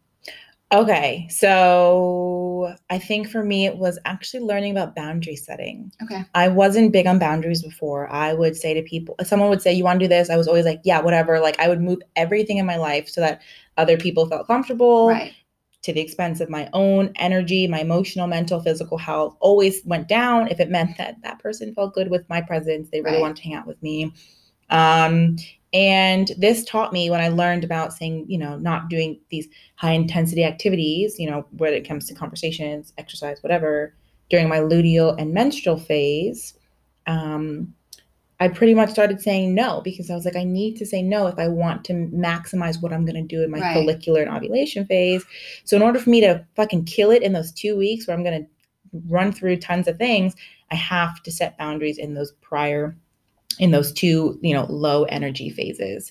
[0.72, 1.26] Okay.
[1.28, 5.92] So, I think for me, it was actually learning about boundary setting.
[6.02, 6.24] Okay.
[6.34, 8.10] I wasn't big on boundaries before.
[8.10, 10.30] I would say to people, someone would say, You want to do this?
[10.30, 11.38] I was always like, Yeah, whatever.
[11.38, 13.42] Like, I would move everything in my life so that
[13.76, 15.08] other people felt comfortable.
[15.08, 15.34] Right
[15.82, 20.48] to the expense of my own energy, my emotional, mental, physical health always went down
[20.48, 22.88] if it meant that that person felt good with my presence.
[22.88, 23.22] They really right.
[23.22, 24.12] wanted to hang out with me.
[24.70, 25.36] Um,
[25.72, 29.92] and this taught me when I learned about saying, you know, not doing these high
[29.92, 33.94] intensity activities, you know, when it comes to conversations, exercise, whatever,
[34.30, 36.54] during my luteal and menstrual phase.
[37.06, 37.74] Um,
[38.42, 41.28] I pretty much started saying no because I was like, I need to say no
[41.28, 43.72] if I want to maximize what I'm going to do in my right.
[43.72, 45.24] follicular and ovulation phase.
[45.62, 48.24] So, in order for me to fucking kill it in those two weeks where I'm
[48.24, 48.48] going to
[49.06, 50.34] run through tons of things,
[50.72, 52.96] I have to set boundaries in those prior,
[53.60, 56.10] in those two, you know, low energy phases.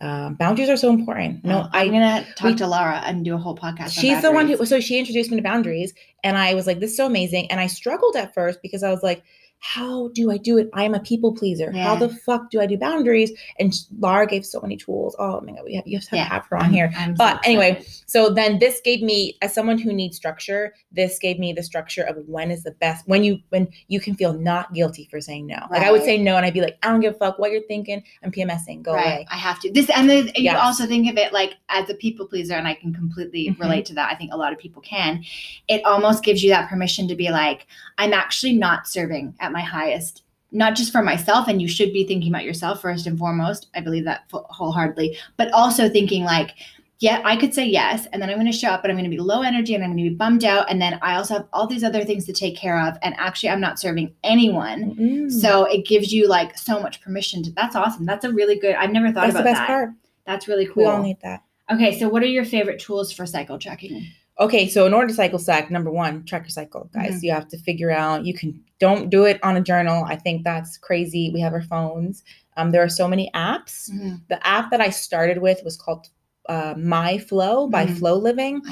[0.00, 1.44] Um, boundaries are so important.
[1.44, 3.98] No, I'm gonna talk we, to Laura and do a whole podcast.
[3.98, 6.90] She's the one who, so she introduced me to boundaries, and I was like, "This
[6.90, 9.22] is so amazing." And I struggled at first because I was like,
[9.66, 10.70] how do I do it?
[10.74, 11.72] I am a people pleaser.
[11.74, 11.82] Yeah.
[11.82, 13.32] How the fuck do I do boundaries?
[13.58, 15.16] And Laura gave so many tools.
[15.18, 16.24] Oh my god, we have you have to yeah.
[16.24, 16.92] have her on here.
[16.96, 21.18] I'm but so anyway, so then this gave me, as someone who needs structure, this
[21.18, 24.32] gave me the structure of when is the best when you when you can feel
[24.32, 25.56] not guilty for saying no.
[25.56, 25.70] Right.
[25.72, 27.50] Like I would say no, and I'd be like, I don't give a fuck what
[27.50, 28.04] you're thinking.
[28.22, 28.82] I'm PMSing.
[28.82, 29.04] Go right.
[29.04, 29.26] away.
[29.32, 29.72] I have to.
[29.72, 30.54] This and then yes.
[30.54, 33.60] you also think of it like as a people pleaser, and I can completely mm-hmm.
[33.60, 34.12] relate to that.
[34.12, 35.24] I think a lot of people can.
[35.66, 37.66] It almost gives you that permission to be like,
[37.98, 42.06] I'm actually not serving at my highest not just for myself and you should be
[42.06, 46.52] thinking about yourself first and foremost i believe that wholeheartedly but also thinking like
[47.00, 49.08] yeah i could say yes and then i'm going to show up and i'm going
[49.08, 51.34] to be low energy and i'm going to be bummed out and then i also
[51.34, 54.94] have all these other things to take care of and actually i'm not serving anyone
[54.94, 55.30] mm.
[55.30, 58.74] so it gives you like so much permission to that's awesome that's a really good
[58.76, 59.90] i've never thought that's about the best that part.
[60.26, 63.26] that's really cool we all need that okay so what are your favorite tools for
[63.26, 64.06] cycle tracking
[64.38, 67.12] Okay, so in order to cycle stack, number one, track your cycle, guys.
[67.14, 67.24] Mm-hmm.
[67.24, 68.26] You have to figure out.
[68.26, 70.04] You can don't do it on a journal.
[70.04, 71.30] I think that's crazy.
[71.32, 72.22] We have our phones.
[72.56, 73.90] Um, there are so many apps.
[73.90, 74.16] Mm-hmm.
[74.28, 76.08] The app that I started with was called
[76.48, 77.96] uh, MyFLO by mm-hmm.
[77.96, 78.62] FLO Living,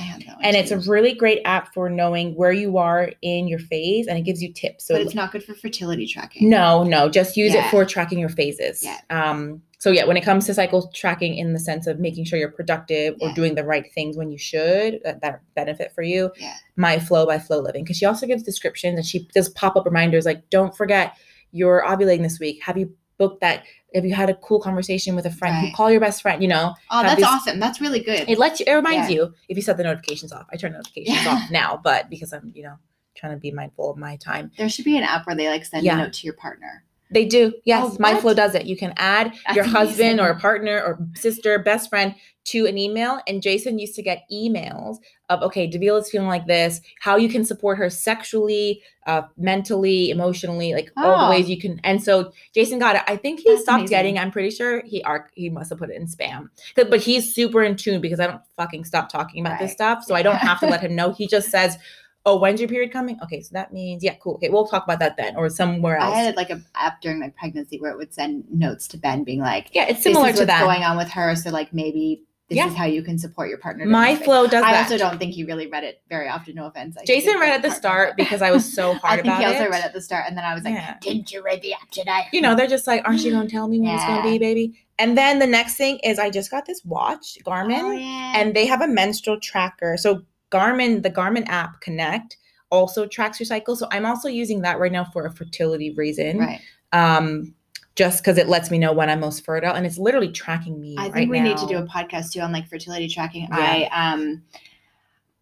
[0.42, 4.16] and it's a really great app for knowing where you are in your phase, and
[4.16, 4.86] it gives you tips.
[4.86, 6.48] So but it's not good for fertility tracking.
[6.48, 7.66] No, no, just use yeah.
[7.66, 8.84] it for tracking your phases.
[8.84, 9.00] Yeah.
[9.10, 12.38] Um, so yeah, when it comes to cycle tracking in the sense of making sure
[12.38, 13.28] you're productive yeah.
[13.28, 16.30] or doing the right things when you should, that, that benefit for you.
[16.38, 16.54] Yeah.
[16.78, 17.84] MyFLO by FLO Living.
[17.84, 21.18] Because she also gives descriptions and she does pop-up reminders like, don't forget
[21.52, 22.62] you're ovulating this week.
[22.62, 23.64] Have you booked that?
[23.94, 25.54] Have you had a cool conversation with a friend?
[25.54, 25.74] Right.
[25.74, 26.74] call your best friend, you know.
[26.90, 27.60] Oh, that's these, awesome.
[27.60, 28.26] That's really good.
[28.26, 29.16] It lets you it reminds yeah.
[29.16, 30.46] you if you set the notifications off.
[30.50, 32.76] I turn notifications off now, but because I'm, you know,
[33.16, 34.50] trying to be mindful of my time.
[34.56, 36.84] There should be an app where they like send a note to your partner.
[37.14, 37.54] They do.
[37.64, 37.92] Yes.
[37.92, 38.66] Oh, MyFLO does it.
[38.66, 40.20] You can add That's your husband amazing.
[40.20, 42.14] or a partner or sister, best friend
[42.46, 43.20] to an email.
[43.26, 44.98] And Jason used to get emails
[45.30, 50.74] of, okay, Davila's feeling like this, how you can support her sexually, uh, mentally, emotionally,
[50.74, 51.10] like oh.
[51.10, 51.48] all the ways oh.
[51.50, 51.80] you can.
[51.84, 53.02] And so Jason got it.
[53.06, 53.96] I think he That's stopped amazing.
[53.96, 56.48] getting, I'm pretty sure he arc he must have put it in spam.
[56.74, 59.60] But he's super in tune because I don't fucking stop talking about right.
[59.60, 60.02] this stuff.
[60.04, 61.12] So I don't have to let him know.
[61.12, 61.78] He just says,
[62.26, 63.18] oh, when's your period coming?
[63.22, 64.34] Okay, so that means yeah, cool.
[64.34, 66.14] Okay, we'll talk about that then, or somewhere else.
[66.14, 69.24] I had like a app during my pregnancy where it would send notes to Ben,
[69.24, 71.34] being like, yeah, it's similar to that going on with her.
[71.36, 72.68] So like maybe this yeah.
[72.68, 73.86] is how you can support your partner.
[73.86, 74.82] MyFLO does I that.
[74.84, 76.54] also don't think he really read it very often.
[76.54, 76.94] No offense.
[76.98, 79.46] I Jason read at the start because I was so hard about it.
[79.46, 80.96] I think he also read at the start, and then I was like, yeah.
[81.00, 83.52] "Didn't you read the app today?" You know, they're just like, "Aren't you going to
[83.52, 83.96] tell me when yeah.
[83.96, 86.84] it's going to be, baby?" And then the next thing is, I just got this
[86.84, 89.96] watch, Garmin, oh, and they have a menstrual tracker.
[89.96, 90.22] So
[90.54, 92.36] Garmin, the Garmin app Connect
[92.70, 93.76] also tracks your cycle.
[93.76, 96.38] So I'm also using that right now for a fertility reason.
[96.38, 96.60] Right.
[96.92, 97.54] Um,
[97.96, 100.96] just because it lets me know when I'm most fertile and it's literally tracking me.
[100.98, 101.44] I think right we now.
[101.44, 103.42] need to do a podcast too on like fertility tracking.
[103.42, 103.88] Yeah.
[103.92, 104.42] I um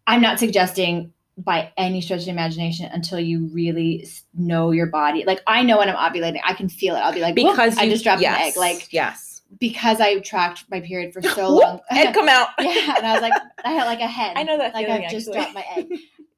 [0.05, 5.23] I'm not suggesting by any stretch of imagination until you really know your body.
[5.25, 6.99] Like I know when I'm ovulating, I can feel it.
[6.99, 8.57] I'll be like, because you, I just dropped yes, an egg.
[8.57, 9.32] Like yes.
[9.59, 11.79] Because I tracked my period for so long.
[11.91, 12.49] egg come out.
[12.59, 12.95] yeah.
[12.97, 13.33] And I was like,
[13.63, 14.33] I had like a head.
[14.37, 14.73] I know that.
[14.73, 15.87] Like I just dropped my egg.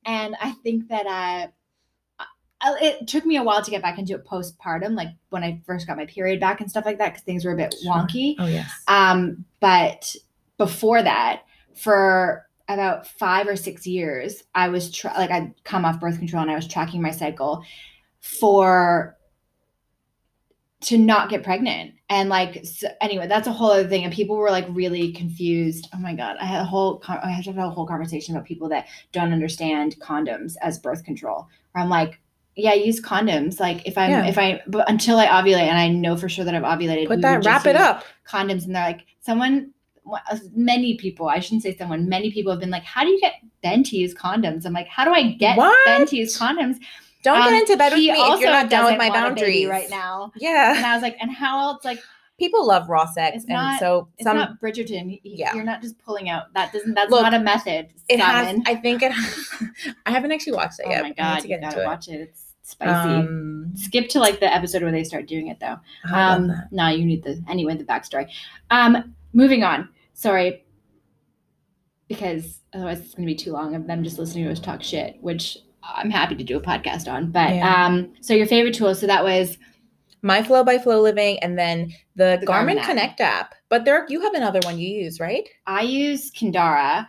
[0.06, 1.48] And I think that uh
[2.82, 5.86] it took me a while to get back into it postpartum, like when I first
[5.86, 8.36] got my period back and stuff like that, because things were a bit wonky.
[8.40, 8.72] Oh yes.
[8.88, 10.16] Um, but
[10.58, 11.44] before that,
[11.76, 16.42] for about five or six years, I was tra- like I'd come off birth control
[16.42, 17.64] and I was tracking my cycle
[18.20, 19.16] for
[20.82, 21.95] to not get pregnant.
[22.08, 24.04] And like so anyway, that's a whole other thing.
[24.04, 25.90] And people were like really confused.
[25.94, 28.46] Oh my god, I had a whole I had to have a whole conversation about
[28.46, 31.48] people that don't understand condoms as birth control.
[31.72, 32.20] Where I'm like,
[32.56, 33.60] yeah, I use condoms.
[33.60, 34.28] Like if I'm yeah.
[34.28, 37.22] if I but until I ovulate and I know for sure that I've ovulated, put
[37.22, 38.06] that wrap it up.
[38.28, 39.74] Condoms and they're like someone
[40.12, 43.20] uh, many people, I shouldn't say someone, many people have been like, How do you
[43.20, 44.66] get Ben to use condoms?
[44.66, 45.76] I'm like, How do I get what?
[45.86, 46.78] Ben to use condoms?
[47.26, 49.68] Don't um, get into bed with me if you're not down with my boundaries.
[49.68, 50.32] right now.
[50.38, 50.78] Yeah.
[50.78, 52.00] And I was like, and how else like
[52.38, 55.20] people love raw sex and not, so some, it's not bridgerton.
[55.24, 55.56] Yeah.
[55.56, 58.76] you're not just pulling out that doesn't that's Look, not a method it has i
[58.76, 59.12] think it
[60.06, 62.10] i haven't actually watched it oh yet oh my god to get you gotta watch
[62.10, 62.16] it.
[62.16, 62.22] it.
[62.30, 63.10] It's spicy.
[63.10, 65.78] Um, skip to like the episode where they start doing it though.
[66.12, 68.28] Um no you need the anyway the backstory.
[68.72, 69.90] Um moving on.
[70.14, 70.66] Sorry.
[72.08, 74.84] Because otherwise it's going to be too long of them just listening to us talk
[74.84, 75.58] shit which
[75.94, 77.86] i'm happy to do a podcast on but yeah.
[77.86, 79.58] um so your favorite tool so that was
[80.26, 82.88] MyFLO by FLO Living, and then the, the Garmin, Garmin app.
[82.88, 83.56] Connect app.
[83.70, 85.48] But there, you have another one you use, right?
[85.68, 87.06] I use Kindara.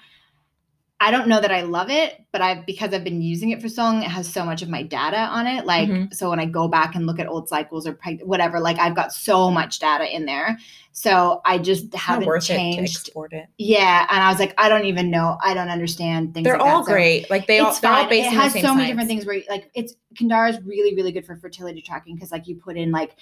[1.01, 3.69] I don't know that I love it, but I've because I've been using it for
[3.69, 5.67] so long, it has so much of my data on it.
[5.67, 6.13] Like, mm-hmm.
[6.13, 8.97] so when I go back and look at old cycles or preg- whatever, like I've
[8.97, 10.59] got so much data in there.
[10.99, 13.11] So I just it's haven't changed.
[13.15, 13.49] It it.
[13.59, 15.37] Yeah, and I was like, I don't even know.
[15.45, 16.45] I don't understand things.
[16.45, 17.29] They're like all great.
[17.29, 19.95] like they all, they're all based it has so many different things where like it's
[20.19, 23.15] Kindara is really really good for fertility tracking because like you put in like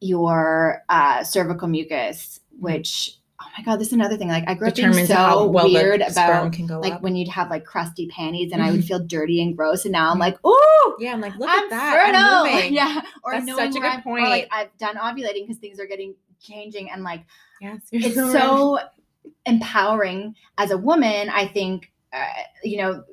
[0.00, 4.28] your uh, cervical mucus, which oh my god, this is another thing.
[4.28, 7.02] Like I grew up being so well weird about like up.
[7.02, 8.68] when you'd have like crusty panties and mm-hmm.
[8.68, 8.86] I would mm-hmm.
[8.86, 11.70] feel dirty and gross, and now I'm like, oh yeah, I'm like, look I'm at
[11.70, 11.96] that,
[12.70, 14.26] yeah, or That's knowing such a good point.
[14.26, 17.24] Or, like I've done ovulating because things are getting changing, and like
[17.60, 18.78] yes, it's so, so
[19.44, 21.28] empowering as a woman.
[21.30, 23.04] I think uh, you know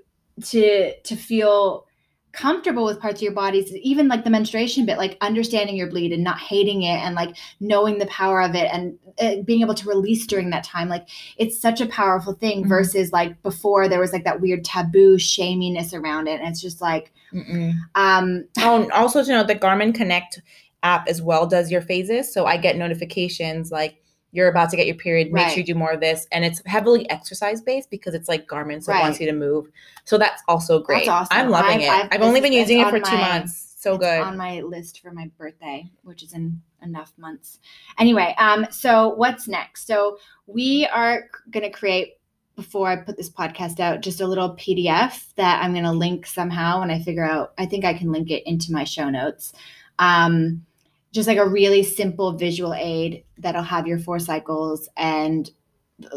[0.41, 1.85] to to feel
[2.33, 6.11] comfortable with parts of your bodies even like the menstruation bit like understanding your bleed
[6.11, 9.75] and not hating it and like knowing the power of it and uh, being able
[9.75, 11.07] to release during that time like
[11.37, 12.69] it's such a powerful thing mm-hmm.
[12.69, 16.81] versus like before there was like that weird taboo shaminess around it and it's just
[16.81, 17.75] like Mm-mm.
[17.93, 20.41] um oh also to note the garmin connect
[20.83, 24.03] app as well does your phases so i get notifications like
[24.33, 25.51] you're about to get your period, make right.
[25.51, 26.27] sure you do more of this.
[26.31, 29.01] And it's heavily exercise based because it's like Garmin's that right.
[29.01, 29.67] wants you to move.
[30.05, 31.05] So that's also great.
[31.05, 31.37] That's awesome.
[31.37, 31.89] I'm loving it.
[31.89, 33.75] I've, I've only been using it for two months.
[33.77, 34.21] So good.
[34.21, 37.59] On my list for my birthday, which is in enough months.
[37.99, 39.85] Anyway, um, so what's next?
[39.85, 40.17] So
[40.47, 42.13] we are gonna create
[42.55, 46.79] before I put this podcast out, just a little PDF that I'm gonna link somehow
[46.79, 49.53] when I figure out I think I can link it into my show notes.
[49.99, 50.65] Um,
[51.13, 55.51] just like a really simple visual aid that'll have your four cycles and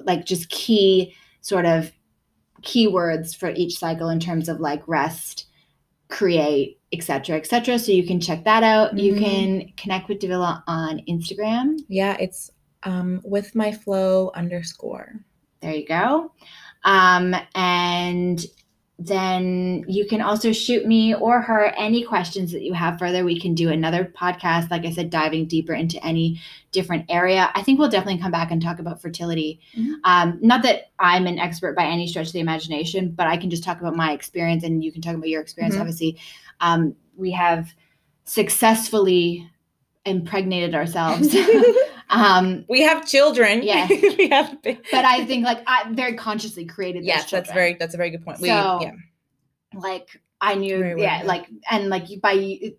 [0.04, 1.92] like just key sort of
[2.62, 5.46] keywords for each cycle in terms of like rest
[6.08, 8.88] create etc etc so you can check that out.
[8.88, 8.98] Mm-hmm.
[8.98, 11.76] you can connect with davila on instagram.
[11.88, 12.50] Yeah it's
[12.84, 15.12] um with my flow underscore.
[15.60, 16.32] There you go.
[16.84, 18.44] Um and
[18.98, 23.24] then you can also shoot me or her any questions that you have further.
[23.24, 26.40] We can do another podcast, like I said, diving deeper into any
[26.72, 27.50] different area.
[27.54, 29.60] I think we'll definitely come back and talk about fertility.
[29.76, 29.94] Mm-hmm.
[30.04, 33.50] Um, not that I'm an expert by any stretch of the imagination, but I can
[33.50, 35.74] just talk about my experience and you can talk about your experience.
[35.74, 35.82] Mm-hmm.
[35.82, 36.18] Obviously,
[36.60, 37.74] um, we have
[38.24, 39.50] successfully
[40.06, 41.36] impregnated ourselves
[42.08, 43.62] Um, we have children.
[43.62, 43.90] Yes.
[44.18, 44.56] we have.
[44.62, 47.04] But I think like I very consciously created.
[47.04, 48.40] Yes, that's very that's a very good point.
[48.40, 48.92] We, so, yeah.
[49.74, 52.72] like I knew, yeah, like and like by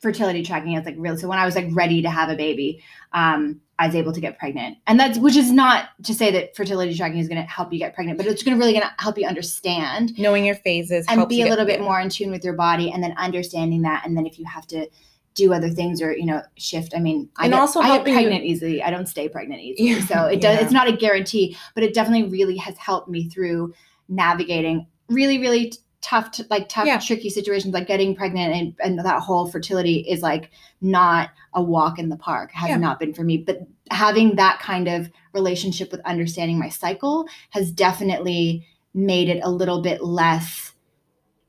[0.00, 1.16] fertility tracking, it's like real.
[1.16, 2.82] So when I was like ready to have a baby,
[3.12, 6.54] um, I was able to get pregnant, and that's which is not to say that
[6.54, 8.86] fertility tracking is going to help you get pregnant, but it's going to really going
[8.86, 12.30] to help you understand knowing your phases and be a little bit more in tune
[12.30, 14.86] with your body, and then understanding that, and then if you have to
[15.34, 18.04] do other things or you know shift i mean i and get, also i get
[18.04, 18.52] pregnant you.
[18.52, 20.00] easily i don't stay pregnant easily yeah.
[20.06, 20.62] so it does yeah.
[20.62, 23.72] it's not a guarantee but it definitely really has helped me through
[24.08, 26.98] navigating really really tough like tough yeah.
[26.98, 30.50] tricky situations like getting pregnant and, and that whole fertility is like
[30.82, 32.76] not a walk in the park has yeah.
[32.76, 33.60] not been for me but
[33.90, 39.80] having that kind of relationship with understanding my cycle has definitely made it a little
[39.80, 40.72] bit less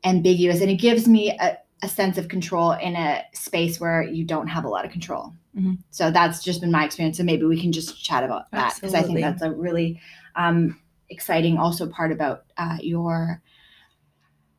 [0.05, 4.25] ambiguous and it gives me a, a sense of control in a space where you
[4.25, 5.33] don't have a lot of control.
[5.55, 5.75] Mm-hmm.
[5.91, 7.17] So that's just been my experience.
[7.17, 10.01] So maybe we can just chat about that because I think that's a really
[10.35, 13.41] um, exciting also part about uh, your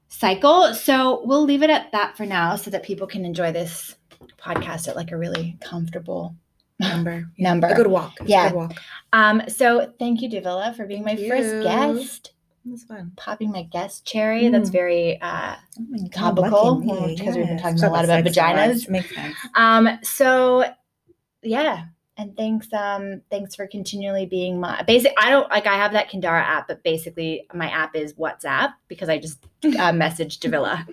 [0.09, 0.73] cycle.
[0.73, 3.97] So we'll leave it at that for now so that people can enjoy this
[4.39, 6.35] podcast at like a really comfortable
[6.81, 7.29] number.
[7.39, 7.67] number.
[7.67, 8.15] A good walk.
[8.25, 8.49] yeah.
[8.49, 8.75] Good walk.
[9.13, 11.31] Um, so thank you, Davila, for being thank my you.
[11.31, 12.33] first guest.
[12.67, 13.13] It was fun.
[13.17, 14.43] Popping my guest cherry.
[14.43, 14.53] Mm.
[14.53, 17.37] That's very uh, oh topical because yes.
[17.37, 18.89] we've been talking a lot about vaginas.
[18.89, 19.37] Makes sense.
[19.55, 20.65] Um, so
[21.43, 21.85] yeah,
[22.19, 26.11] and thanks um thanks for continually being my basic i don't like i have that
[26.11, 29.47] kindara app but basically my app is whatsapp because i just
[29.79, 30.87] uh, message Davila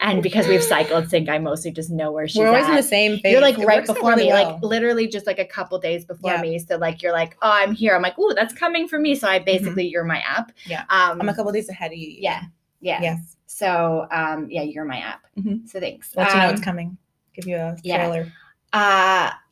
[0.00, 2.70] and because we've cycled sync i mostly just know where she's we're always at.
[2.70, 3.32] in the same phase.
[3.32, 4.52] you're like it right before really me well.
[4.52, 6.40] like literally just like a couple days before yeah.
[6.40, 9.14] me so like you're like oh i'm here i'm like oh that's coming for me
[9.14, 9.44] so i mm-hmm.
[9.46, 9.92] basically mm-hmm.
[9.92, 12.42] you're my app yeah um i'm a couple days ahead of you yeah
[12.80, 15.66] yeah yes so um yeah you're my app mm-hmm.
[15.66, 16.98] so thanks let um, you know it's um, coming
[17.34, 18.30] give you a trailer
[18.74, 19.32] yeah.
[19.32, 19.47] uh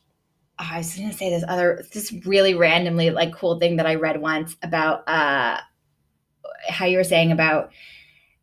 [0.59, 3.95] I was going to say this other, this really randomly like cool thing that I
[3.95, 5.59] read once about uh,
[6.67, 7.71] how you were saying about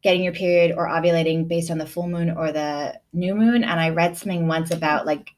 [0.02, 3.64] getting your period or ovulating based on the full moon or the new moon.
[3.64, 5.30] And I read something once about like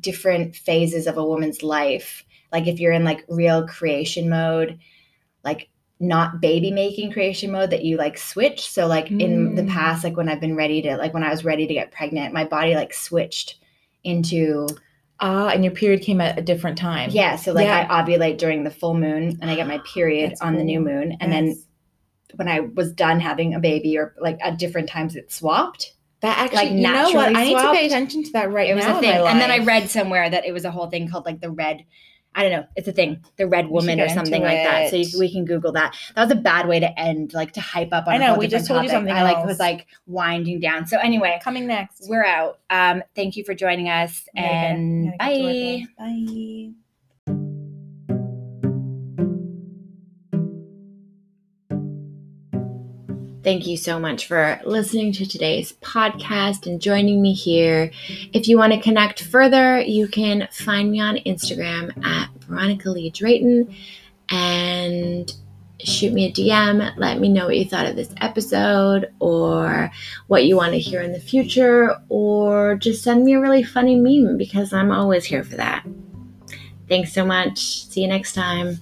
[0.00, 2.24] different phases of a woman's life.
[2.52, 4.78] Like if you're in like real creation mode,
[5.44, 5.68] like
[6.00, 8.68] not baby making creation mode that you like switch.
[8.68, 9.20] So like mm.
[9.20, 9.70] in the mm.
[9.70, 12.34] past, like when I've been ready to, like when I was ready to get pregnant,
[12.34, 13.56] my body like switched
[14.02, 14.66] into
[15.20, 17.10] Ah, and your period came at a different time.
[17.10, 17.36] Yeah.
[17.36, 17.86] So like yeah.
[17.90, 20.58] I ovulate during the full moon and I get my period That's on cool.
[20.58, 21.16] the new moon.
[21.20, 21.56] And yes.
[21.56, 21.64] then
[22.36, 25.94] when I was done having a baby or like at different times it swapped.
[26.20, 27.34] That actually, like, you know what?
[27.34, 28.88] I need to pay attention to that right it now.
[28.88, 29.26] Was a thing.
[29.26, 31.84] And then I read somewhere that it was a whole thing called like the red
[32.34, 32.66] I don't know.
[32.76, 33.24] It's a thing.
[33.36, 34.90] The Red Woman or something like that.
[34.90, 35.96] So you, we can Google that.
[36.14, 38.14] That was a bad way to end, like to hype up on.
[38.14, 38.38] I know.
[38.38, 38.90] we just told topic.
[38.90, 39.12] you something.
[39.12, 39.46] I like else.
[39.46, 40.86] was like winding down.
[40.86, 42.60] So anyway, coming next, we're out.
[42.70, 45.84] Um, thank you for joining us, and bye.
[45.98, 46.70] Bye.
[53.42, 57.90] Thank you so much for listening to today's podcast and joining me here.
[58.34, 63.08] If you want to connect further, you can find me on Instagram at Veronica Lee
[63.08, 63.74] Drayton
[64.28, 65.32] and
[65.82, 66.92] shoot me a DM.
[66.98, 69.90] Let me know what you thought of this episode or
[70.26, 73.96] what you want to hear in the future, or just send me a really funny
[73.96, 75.86] meme because I'm always here for that.
[76.90, 77.86] Thanks so much.
[77.86, 78.80] See you next time.